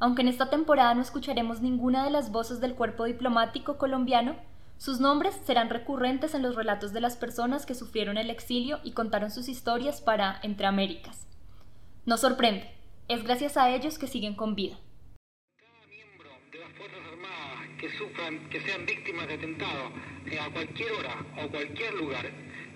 Aunque 0.01 0.23
en 0.23 0.27
esta 0.27 0.51
temporada 0.51 0.93
no 0.95 1.01
escucharemos 1.01 1.61
ninguna 1.61 2.03
de 2.03 2.11
las 2.11 2.33
voces 2.33 2.61
del 2.61 2.75
cuerpo 2.75 3.05
diplomático 3.05 3.79
colombiano, 3.79 4.35
sus 4.77 4.99
nombres 4.99 5.41
serán 5.45 5.71
recurrentes 5.71 6.35
en 6.35 6.43
los 6.43 6.57
relatos 6.57 6.93
de 6.93 7.01
las 7.01 7.17
personas 7.17 7.67
que 7.67 7.77
sufrieron 7.77 8.19
el 8.19 8.31
exilio 8.31 8.81
y 8.83 8.95
contaron 8.95 9.31
sus 9.31 9.49
historias 9.49 10.01
para 10.01 10.41
Entre 10.43 10.67
Américas. 10.67 11.29
No 12.05 12.17
sorprende, 12.17 12.69
es 13.07 13.23
gracias 13.23 13.57
a 13.57 13.71
ellos 13.71 13.97
que 13.97 14.09
siguen 14.09 14.35
con 14.35 14.57
vida. 14.57 14.77
que 17.79 17.89
sufran, 17.97 18.51
que 18.51 18.61
sean 18.61 18.85
víctimas 18.85 19.27
de 19.27 19.35
atentado, 19.35 19.91
eh, 20.27 20.39
a 20.39 20.51
cualquier 20.51 20.93
hora 20.93 21.27
o 21.43 21.49
cualquier 21.49 21.95
lugar, 21.95 22.31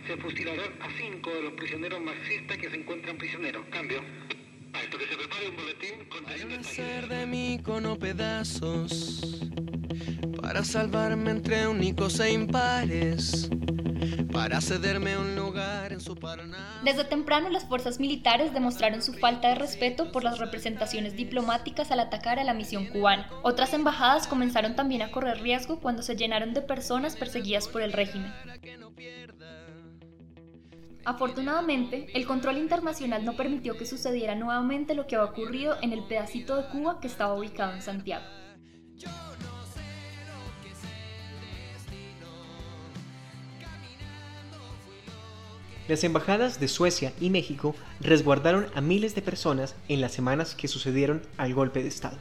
se 0.06 0.16
fusilarán 0.16 0.72
a 0.80 0.88
cinco 0.98 1.30
de 1.30 1.42
los 1.42 1.52
prisioneros 1.54 2.00
marxistas 2.00 2.58
que 2.58 2.70
se 2.70 2.76
encuentran 2.76 3.16
prisioneros. 3.16 3.64
Cambio. 3.70 4.02
Ah, 4.72 4.82
esto 4.82 4.98
que 4.98 5.06
se 5.06 5.16
prepare 5.16 5.48
un 5.48 5.56
boletín 5.56 6.04
con 6.08 6.26
Hay 6.26 6.42
un 6.42 6.52
hacer 6.52 7.08
de 7.08 7.26
mí 7.26 7.60
con 7.62 7.96
pedazos 7.98 9.40
para 10.42 10.64
salvarme 10.64 11.30
entre 11.30 11.68
únicos 11.68 12.18
e 12.20 12.32
impares 12.32 13.48
para 14.34 14.60
cederme 14.60 15.16
un 15.16 15.36
lugar 15.36 15.92
en 15.92 16.00
su 16.00 16.16
Paraná. 16.16 16.80
Desde 16.82 17.04
temprano 17.04 17.48
las 17.50 17.64
fuerzas 17.64 18.00
militares 18.00 18.52
demostraron 18.52 19.00
su 19.00 19.14
falta 19.14 19.48
de 19.48 19.54
respeto 19.54 20.10
por 20.10 20.24
las 20.24 20.40
representaciones 20.40 21.14
diplomáticas 21.14 21.92
al 21.92 22.00
atacar 22.00 22.40
a 22.40 22.44
la 22.44 22.52
misión 22.52 22.86
cubana. 22.86 23.30
Otras 23.42 23.72
embajadas 23.74 24.26
comenzaron 24.26 24.74
también 24.74 25.02
a 25.02 25.12
correr 25.12 25.40
riesgo 25.40 25.78
cuando 25.78 26.02
se 26.02 26.16
llenaron 26.16 26.52
de 26.52 26.62
personas 26.62 27.16
perseguidas 27.16 27.68
por 27.68 27.80
el 27.82 27.92
régimen. 27.92 28.32
Afortunadamente, 31.04 32.06
el 32.14 32.26
control 32.26 32.56
internacional 32.56 33.24
no 33.24 33.36
permitió 33.36 33.76
que 33.76 33.84
sucediera 33.84 34.34
nuevamente 34.34 34.94
lo 34.94 35.06
que 35.06 35.16
había 35.16 35.30
ocurrido 35.30 35.76
en 35.82 35.92
el 35.92 36.02
pedacito 36.04 36.56
de 36.56 36.68
Cuba 36.68 36.98
que 37.00 37.08
estaba 37.08 37.34
ubicado 37.34 37.74
en 37.74 37.82
Santiago. 37.82 38.24
Las 45.86 46.02
embajadas 46.02 46.60
de 46.60 46.68
Suecia 46.68 47.12
y 47.20 47.28
México 47.28 47.74
resguardaron 48.00 48.68
a 48.74 48.80
miles 48.80 49.14
de 49.14 49.20
personas 49.20 49.76
en 49.88 50.00
las 50.00 50.12
semanas 50.12 50.54
que 50.54 50.66
sucedieron 50.66 51.20
al 51.36 51.52
golpe 51.52 51.82
de 51.82 51.88
Estado. 51.88 52.16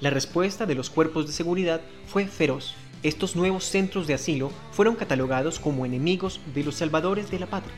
La 0.00 0.08
respuesta 0.08 0.64
de 0.64 0.74
los 0.74 0.88
cuerpos 0.88 1.26
de 1.26 1.34
seguridad 1.34 1.82
fue 2.06 2.26
feroz. 2.26 2.74
Estos 3.02 3.34
nuevos 3.34 3.64
centros 3.64 4.06
de 4.06 4.14
asilo 4.14 4.52
fueron 4.70 4.94
catalogados 4.94 5.58
como 5.58 5.84
enemigos 5.84 6.40
de 6.54 6.62
los 6.62 6.76
salvadores 6.76 7.32
de 7.32 7.40
la 7.40 7.46
patria. 7.46 7.74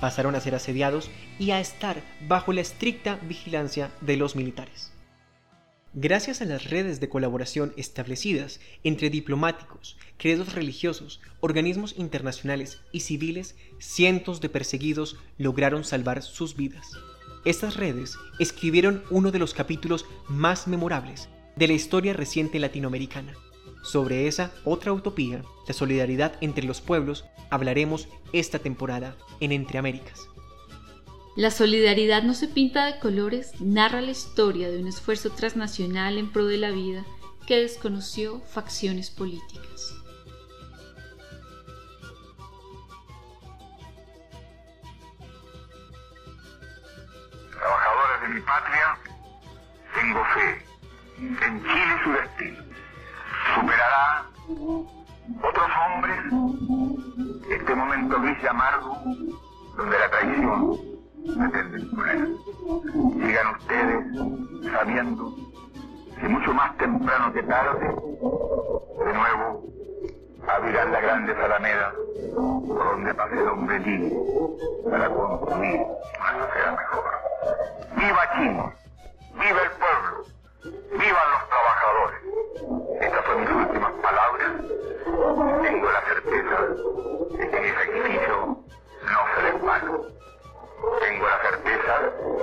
Pasaron 0.00 0.34
a 0.34 0.40
ser 0.40 0.54
asediados 0.54 1.10
y 1.38 1.50
a 1.50 1.60
estar 1.60 2.02
bajo 2.26 2.52
la 2.54 2.62
estricta 2.62 3.16
vigilancia 3.28 3.90
de 4.00 4.16
los 4.16 4.36
militares. 4.36 4.90
Gracias 5.92 6.40
a 6.40 6.46
las 6.46 6.70
redes 6.70 6.98
de 6.98 7.10
colaboración 7.10 7.74
establecidas 7.76 8.58
entre 8.84 9.10
diplomáticos, 9.10 9.98
credos 10.16 10.54
religiosos, 10.54 11.20
organismos 11.40 11.94
internacionales 11.98 12.80
y 12.90 13.00
civiles, 13.00 13.56
cientos 13.78 14.40
de 14.40 14.48
perseguidos 14.48 15.18
lograron 15.36 15.84
salvar 15.84 16.22
sus 16.22 16.56
vidas. 16.56 16.90
Estas 17.44 17.76
redes 17.76 18.16
escribieron 18.38 19.04
uno 19.10 19.30
de 19.30 19.38
los 19.38 19.52
capítulos 19.52 20.06
más 20.26 20.66
memorables 20.66 21.28
de 21.54 21.68
la 21.68 21.74
historia 21.74 22.14
reciente 22.14 22.58
latinoamericana. 22.58 23.34
Sobre 23.84 24.26
esa 24.26 24.50
otra 24.64 24.94
utopía, 24.94 25.42
la 25.68 25.74
solidaridad 25.74 26.32
entre 26.40 26.64
los 26.64 26.80
pueblos, 26.80 27.26
hablaremos 27.50 28.08
esta 28.32 28.58
temporada 28.58 29.14
en 29.40 29.52
Entre 29.52 29.78
Américas. 29.78 30.26
La 31.36 31.50
solidaridad 31.50 32.22
no 32.22 32.32
se 32.32 32.48
pinta 32.48 32.86
de 32.86 32.98
colores 32.98 33.60
narra 33.60 34.00
la 34.00 34.10
historia 34.10 34.70
de 34.70 34.78
un 34.78 34.88
esfuerzo 34.88 35.30
transnacional 35.30 36.16
en 36.16 36.32
pro 36.32 36.46
de 36.46 36.56
la 36.56 36.70
vida 36.70 37.04
que 37.46 37.58
desconoció 37.58 38.40
facciones 38.40 39.10
políticas. 39.10 39.94
Trabajadores 47.50 48.22
de 48.22 48.28
mi 48.28 48.40
patria, 48.40 48.98
tengo 49.94 50.24
fe 50.32 50.64
en 51.18 51.62
Chile 51.62 51.94
su 52.02 52.12
destino. 52.12 52.63
Superará 53.64 54.26
otros 55.42 55.70
hombres 55.86 56.18
este 57.48 57.74
momento 57.74 58.20
gris 58.20 58.36
y 58.42 58.46
amargo 58.46 58.94
donde 59.74 59.98
la 59.98 60.10
traición 60.10 60.78
Sigan 63.14 63.46
ustedes 63.56 64.04
sabiendo 64.70 65.34
que 66.20 66.28
mucho 66.28 66.52
más 66.52 66.76
temprano 66.76 67.32
que 67.32 67.42
tarde, 67.44 67.86
de 67.86 69.12
nuevo, 69.14 69.64
abrirán 70.46 70.92
la 70.92 71.00
grande 71.00 71.32
alameda 71.32 71.94
por 72.36 72.84
donde 72.84 73.14
pase 73.14 73.40
el 73.40 73.48
hombre 73.48 73.78
libre 73.78 74.14
para 74.90 75.08
construir 75.08 75.80
una 76.20 76.46
sociedad 76.46 76.76
mejor. 76.76 77.04
¡Viva 77.96 78.30
Chile! 78.36 78.62
¡Viva 79.32 79.62
el 79.62 79.70
pueblo! 79.70 80.43
¡Vivan 80.64 81.28
los 81.30 81.48
trabajadores! 81.48 82.20
Estas 83.00 83.24
son 83.26 83.40
mis 83.40 83.50
últimas 83.50 83.92
palabras. 84.00 84.52
Tengo 85.62 85.90
la 85.90 86.02
certeza 86.06 86.60
de 87.36 87.50
que 87.50 87.60
mi 87.60 87.68
sacrificio 87.68 88.64
no 89.02 89.20
será 89.34 89.48
en 89.48 90.14
tengo 91.00 91.26
la 91.26 91.42
certeza 91.42 92.00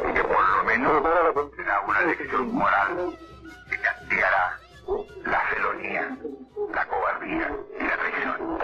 de 0.07 0.13
que 0.13 0.23
por 0.23 0.57
lo 0.57 0.63
menos 0.65 1.03
será 1.55 1.81
una 1.87 2.01
lección 2.05 2.53
moral 2.53 3.17
que 3.69 3.77
castigará 3.79 4.59
la 5.25 5.41
felonía, 5.53 6.17
la 6.73 6.87
cobardía 6.87 7.57
y 7.79 7.83
la 7.83 7.97
traición. 7.97 8.59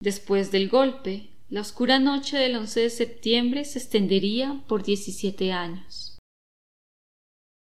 Después 0.00 0.50
del 0.52 0.68
golpe, 0.68 1.30
la 1.48 1.62
oscura 1.62 1.98
noche 1.98 2.36
del 2.36 2.56
11 2.56 2.80
de 2.80 2.90
septiembre 2.90 3.64
se 3.64 3.78
extendería 3.78 4.62
por 4.68 4.82
17 4.82 5.52
años. 5.52 6.19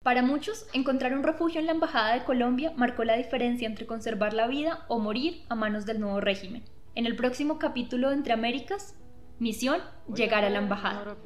Para 0.02 0.22
muchos, 0.22 0.66
encontrar 0.72 1.12
un 1.12 1.22
refugio 1.22 1.60
en 1.60 1.66
la 1.66 1.72
Embajada 1.72 2.14
de 2.14 2.24
Colombia 2.24 2.72
marcó 2.74 3.04
la 3.04 3.18
diferencia 3.18 3.68
entre 3.68 3.84
conservar 3.84 4.32
la 4.32 4.46
vida 4.46 4.86
o 4.88 4.98
morir 4.98 5.42
a 5.50 5.54
manos 5.54 5.84
del 5.84 6.00
nuevo 6.00 6.22
régimen. 6.22 6.64
En 6.94 7.04
el 7.04 7.16
próximo 7.16 7.58
capítulo 7.58 8.08
de 8.08 8.14
Entre 8.14 8.32
Américas 8.32 8.98
Misión, 9.38 9.82
llegar 10.14 10.42
a 10.42 10.48
la 10.48 10.56
embajada. 10.56 11.16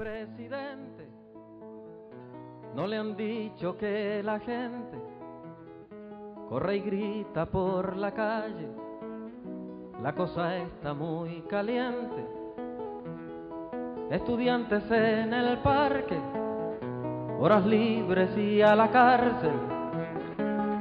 No 2.75 2.89
le 2.89 2.97
han 2.97 3.17
dicho 3.17 3.77
que 3.77 4.21
la 4.25 4.41
gente 4.41 4.99
corre 6.49 6.79
y 6.79 6.81
grita 6.81 7.47
por 7.47 7.97
la 7.97 8.13
calle. 8.13 8.69
La 10.03 10.17
cosa 10.17 10.57
está 10.57 10.95
muy 10.95 11.43
caliente. 11.43 12.27
Estudiantes 14.11 14.83
en 14.91 15.33
el 15.33 15.59
parque, 15.59 16.19
horas 17.41 17.67
libres 17.67 18.31
y 18.37 18.63
a 18.63 18.75
la 18.75 18.91
cárcel. 18.91 19.53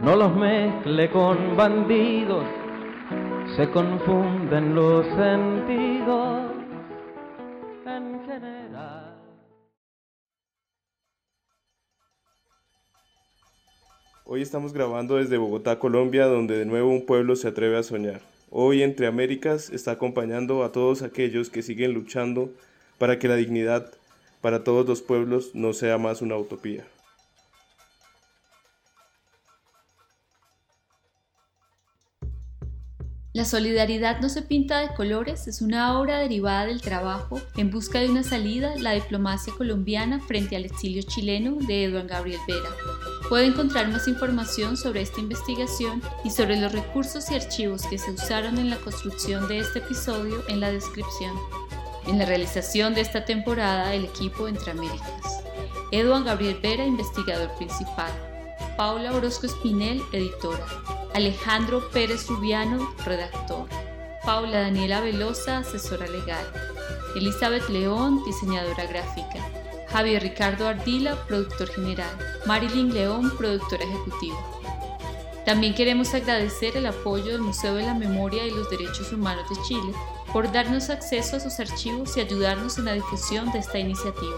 No 0.01 0.15
los 0.15 0.35
mezcle 0.35 1.09
con 1.09 1.55
bandidos, 1.55 2.45
se 3.55 3.69
confunden 3.69 4.75
los 4.75 5.05
sentidos. 5.15 6.51
Hoy 14.25 14.41
estamos 14.41 14.73
grabando 14.73 15.17
desde 15.17 15.37
Bogotá, 15.37 15.77
Colombia, 15.77 16.25
donde 16.25 16.57
de 16.57 16.65
nuevo 16.65 16.89
un 16.89 17.05
pueblo 17.05 17.35
se 17.35 17.49
atreve 17.49 17.77
a 17.77 17.83
soñar. 17.83 18.21
Hoy 18.49 18.81
Entre 18.81 19.05
Américas 19.05 19.69
está 19.69 19.91
acompañando 19.91 20.63
a 20.63 20.71
todos 20.71 21.03
aquellos 21.03 21.49
que 21.49 21.61
siguen 21.61 21.93
luchando 21.93 22.49
para 22.97 23.19
que 23.19 23.27
la 23.27 23.35
dignidad 23.35 23.91
para 24.43 24.65
todos 24.65 24.85
los 24.85 25.01
pueblos 25.01 25.51
no 25.53 25.71
sea 25.71 25.97
más 25.97 26.21
una 26.21 26.35
utopía. 26.35 26.85
La 33.31 33.45
solidaridad 33.45 34.19
no 34.19 34.27
se 34.27 34.41
pinta 34.41 34.79
de 34.81 34.93
colores 34.95 35.47
es 35.47 35.61
una 35.61 35.97
obra 35.97 36.19
derivada 36.19 36.65
del 36.65 36.81
trabajo 36.81 37.41
en 37.55 37.71
busca 37.71 38.01
de 38.01 38.09
una 38.09 38.21
salida, 38.21 38.75
la 38.77 38.91
diplomacia 38.91 39.53
colombiana 39.57 40.19
frente 40.19 40.57
al 40.57 40.65
exilio 40.65 41.03
chileno 41.03 41.55
de 41.65 41.85
Eduardo 41.85 42.09
Gabriel 42.09 42.41
Vera. 42.45 42.69
Puede 43.29 43.45
encontrar 43.45 43.87
más 43.87 44.09
información 44.09 44.75
sobre 44.75 45.01
esta 45.01 45.21
investigación 45.21 46.01
y 46.25 46.29
sobre 46.31 46.59
los 46.59 46.73
recursos 46.73 47.31
y 47.31 47.35
archivos 47.35 47.83
que 47.85 47.97
se 47.97 48.11
usaron 48.11 48.57
en 48.57 48.69
la 48.69 48.77
construcción 48.77 49.47
de 49.47 49.59
este 49.59 49.79
episodio 49.79 50.43
en 50.49 50.59
la 50.59 50.69
descripción. 50.69 51.33
En 52.07 52.19
la 52.19 52.25
realización 52.25 52.93
de 52.93 53.01
esta 53.01 53.23
temporada, 53.23 53.93
el 53.93 54.05
equipo 54.05 54.47
Entre 54.47 54.71
Américas. 54.71 55.43
Eduardo 55.91 56.25
Gabriel 56.25 56.59
Vera, 56.61 56.85
investigador 56.85 57.49
principal. 57.55 58.11
Paula 58.75 59.13
Orozco 59.13 59.45
Espinel, 59.45 60.01
editora. 60.11 60.65
Alejandro 61.13 61.89
Pérez 61.91 62.27
Rubiano, 62.27 62.93
redactor. 63.05 63.69
Paula 64.25 64.61
Daniela 64.61 64.99
Velosa, 64.99 65.59
asesora 65.59 66.07
legal. 66.07 66.45
Elizabeth 67.15 67.69
León, 67.69 68.21
diseñadora 68.25 68.85
gráfica. 68.85 69.39
Javier 69.87 70.23
Ricardo 70.23 70.67
Ardila, 70.67 71.15
productor 71.27 71.69
general, 71.69 72.17
Marilyn 72.45 72.93
León, 72.93 73.31
productora 73.37 73.83
ejecutiva. 73.83 74.37
También 75.45 75.73
queremos 75.73 76.13
agradecer 76.13 76.75
el 76.75 76.87
apoyo 76.87 77.33
del 77.33 77.41
Museo 77.41 77.75
de 77.75 77.83
la 77.83 77.93
Memoria 77.93 78.45
y 78.45 78.51
los 78.51 78.69
Derechos 78.69 79.11
Humanos 79.13 79.45
de 79.49 79.61
Chile 79.63 79.93
por 80.33 80.51
darnos 80.51 80.89
acceso 80.89 81.37
a 81.37 81.39
sus 81.39 81.59
archivos 81.59 82.17
y 82.17 82.21
ayudarnos 82.21 82.79
en 82.79 82.85
la 82.85 82.93
difusión 82.93 83.51
de 83.51 83.59
esta 83.59 83.77
iniciativa. 83.77 84.35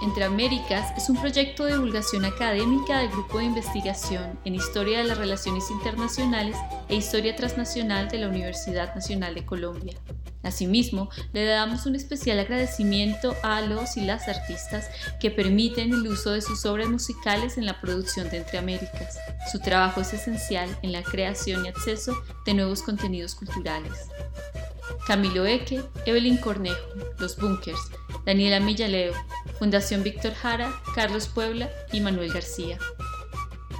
Entre 0.00 0.22
Américas 0.22 0.92
es 0.96 1.10
un 1.10 1.20
proyecto 1.20 1.64
de 1.64 1.72
divulgación 1.72 2.24
académica 2.24 3.00
del 3.00 3.08
Grupo 3.08 3.38
de 3.38 3.46
Investigación 3.46 4.38
en 4.44 4.54
Historia 4.54 4.98
de 4.98 5.04
las 5.04 5.18
Relaciones 5.18 5.72
Internacionales 5.72 6.56
e 6.88 6.94
Historia 6.94 7.34
Transnacional 7.34 8.08
de 8.08 8.18
la 8.18 8.28
Universidad 8.28 8.94
Nacional 8.94 9.34
de 9.34 9.44
Colombia. 9.44 9.98
Asimismo, 10.44 11.10
le 11.32 11.44
damos 11.44 11.84
un 11.84 11.96
especial 11.96 12.38
agradecimiento 12.38 13.34
a 13.42 13.60
los 13.60 13.96
y 13.96 14.02
las 14.02 14.28
artistas 14.28 14.88
que 15.18 15.32
permiten 15.32 15.92
el 15.92 16.06
uso 16.06 16.30
de 16.30 16.42
sus 16.42 16.64
obras 16.64 16.88
musicales 16.88 17.58
en 17.58 17.66
la 17.66 17.80
producción 17.80 18.30
de 18.30 18.38
Entre 18.38 18.58
Américas. 18.58 19.18
Su 19.50 19.58
trabajo 19.58 20.00
es 20.00 20.14
esencial 20.14 20.70
en 20.82 20.92
la 20.92 21.02
creación 21.02 21.66
y 21.66 21.68
acceso 21.68 22.16
de 22.46 22.54
nuevos 22.54 22.82
contenidos 22.82 23.34
culturales. 23.34 23.92
Camilo 25.08 25.46
Eque, 25.46 25.82
Evelyn 26.04 26.36
Cornejo, 26.36 26.76
Los 27.18 27.38
Bunkers, 27.38 27.80
Daniela 28.26 28.60
Millaleo, 28.60 29.14
Fundación 29.58 30.02
Víctor 30.02 30.34
Jara, 30.34 30.70
Carlos 30.94 31.28
Puebla 31.28 31.70
y 31.92 32.02
Manuel 32.02 32.30
García. 32.30 32.78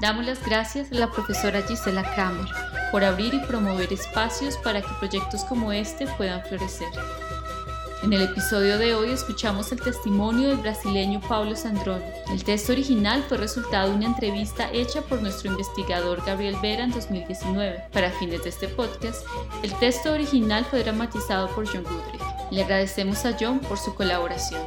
Damos 0.01 0.25
las 0.25 0.43
gracias 0.43 0.91
a 0.91 0.95
la 0.95 1.13
profesora 1.13 1.61
Gisela 1.69 2.03
Kramer 2.15 2.49
por 2.91 3.05
abrir 3.05 3.35
y 3.35 3.41
promover 3.41 3.93
espacios 3.93 4.57
para 4.57 4.81
que 4.81 4.89
proyectos 4.99 5.45
como 5.45 5.71
este 5.71 6.07
puedan 6.17 6.43
florecer. 6.47 6.89
En 8.03 8.13
el 8.13 8.23
episodio 8.23 8.79
de 8.79 8.95
hoy 8.95 9.11
escuchamos 9.11 9.73
el 9.73 9.81
testimonio 9.81 10.49
del 10.49 10.59
brasileño 10.59 11.21
Paulo 11.21 11.57
Sandrón. 11.57 12.01
El 12.31 12.45
texto 12.45 12.73
original 12.73 13.25
fue 13.29 13.39
resultado 13.39 13.91
de 13.91 13.97
una 13.97 14.07
entrevista 14.07 14.71
hecha 14.73 15.03
por 15.03 15.21
nuestro 15.21 15.51
investigador 15.51 16.25
Gabriel 16.25 16.57
Vera 16.63 16.85
en 16.85 16.93
2019. 16.93 17.83
Para 17.93 18.13
fines 18.13 18.45
de 18.45 18.51
este 18.51 18.69
podcast, 18.69 19.27
el 19.65 19.75
texto 19.81 20.13
original 20.13 20.65
fue 20.65 20.85
dramatizado 20.85 21.49
por 21.57 21.67
John 21.67 21.83
Goodrich. 21.83 22.23
Le 22.53 22.63
agradecemos 22.63 23.25
a 23.25 23.37
John 23.39 23.59
por 23.59 23.79
su 23.79 23.93
colaboración. 23.95 24.63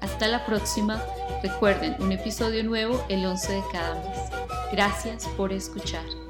Hasta 0.00 0.28
la 0.28 0.46
próxima. 0.46 1.02
Recuerden, 1.42 1.96
un 1.98 2.12
episodio 2.12 2.62
nuevo 2.62 3.04
el 3.08 3.26
11 3.26 3.52
de 3.52 3.62
cada 3.72 3.94
mes. 3.94 4.18
Gracias 4.70 5.26
por 5.36 5.52
escuchar. 5.52 6.25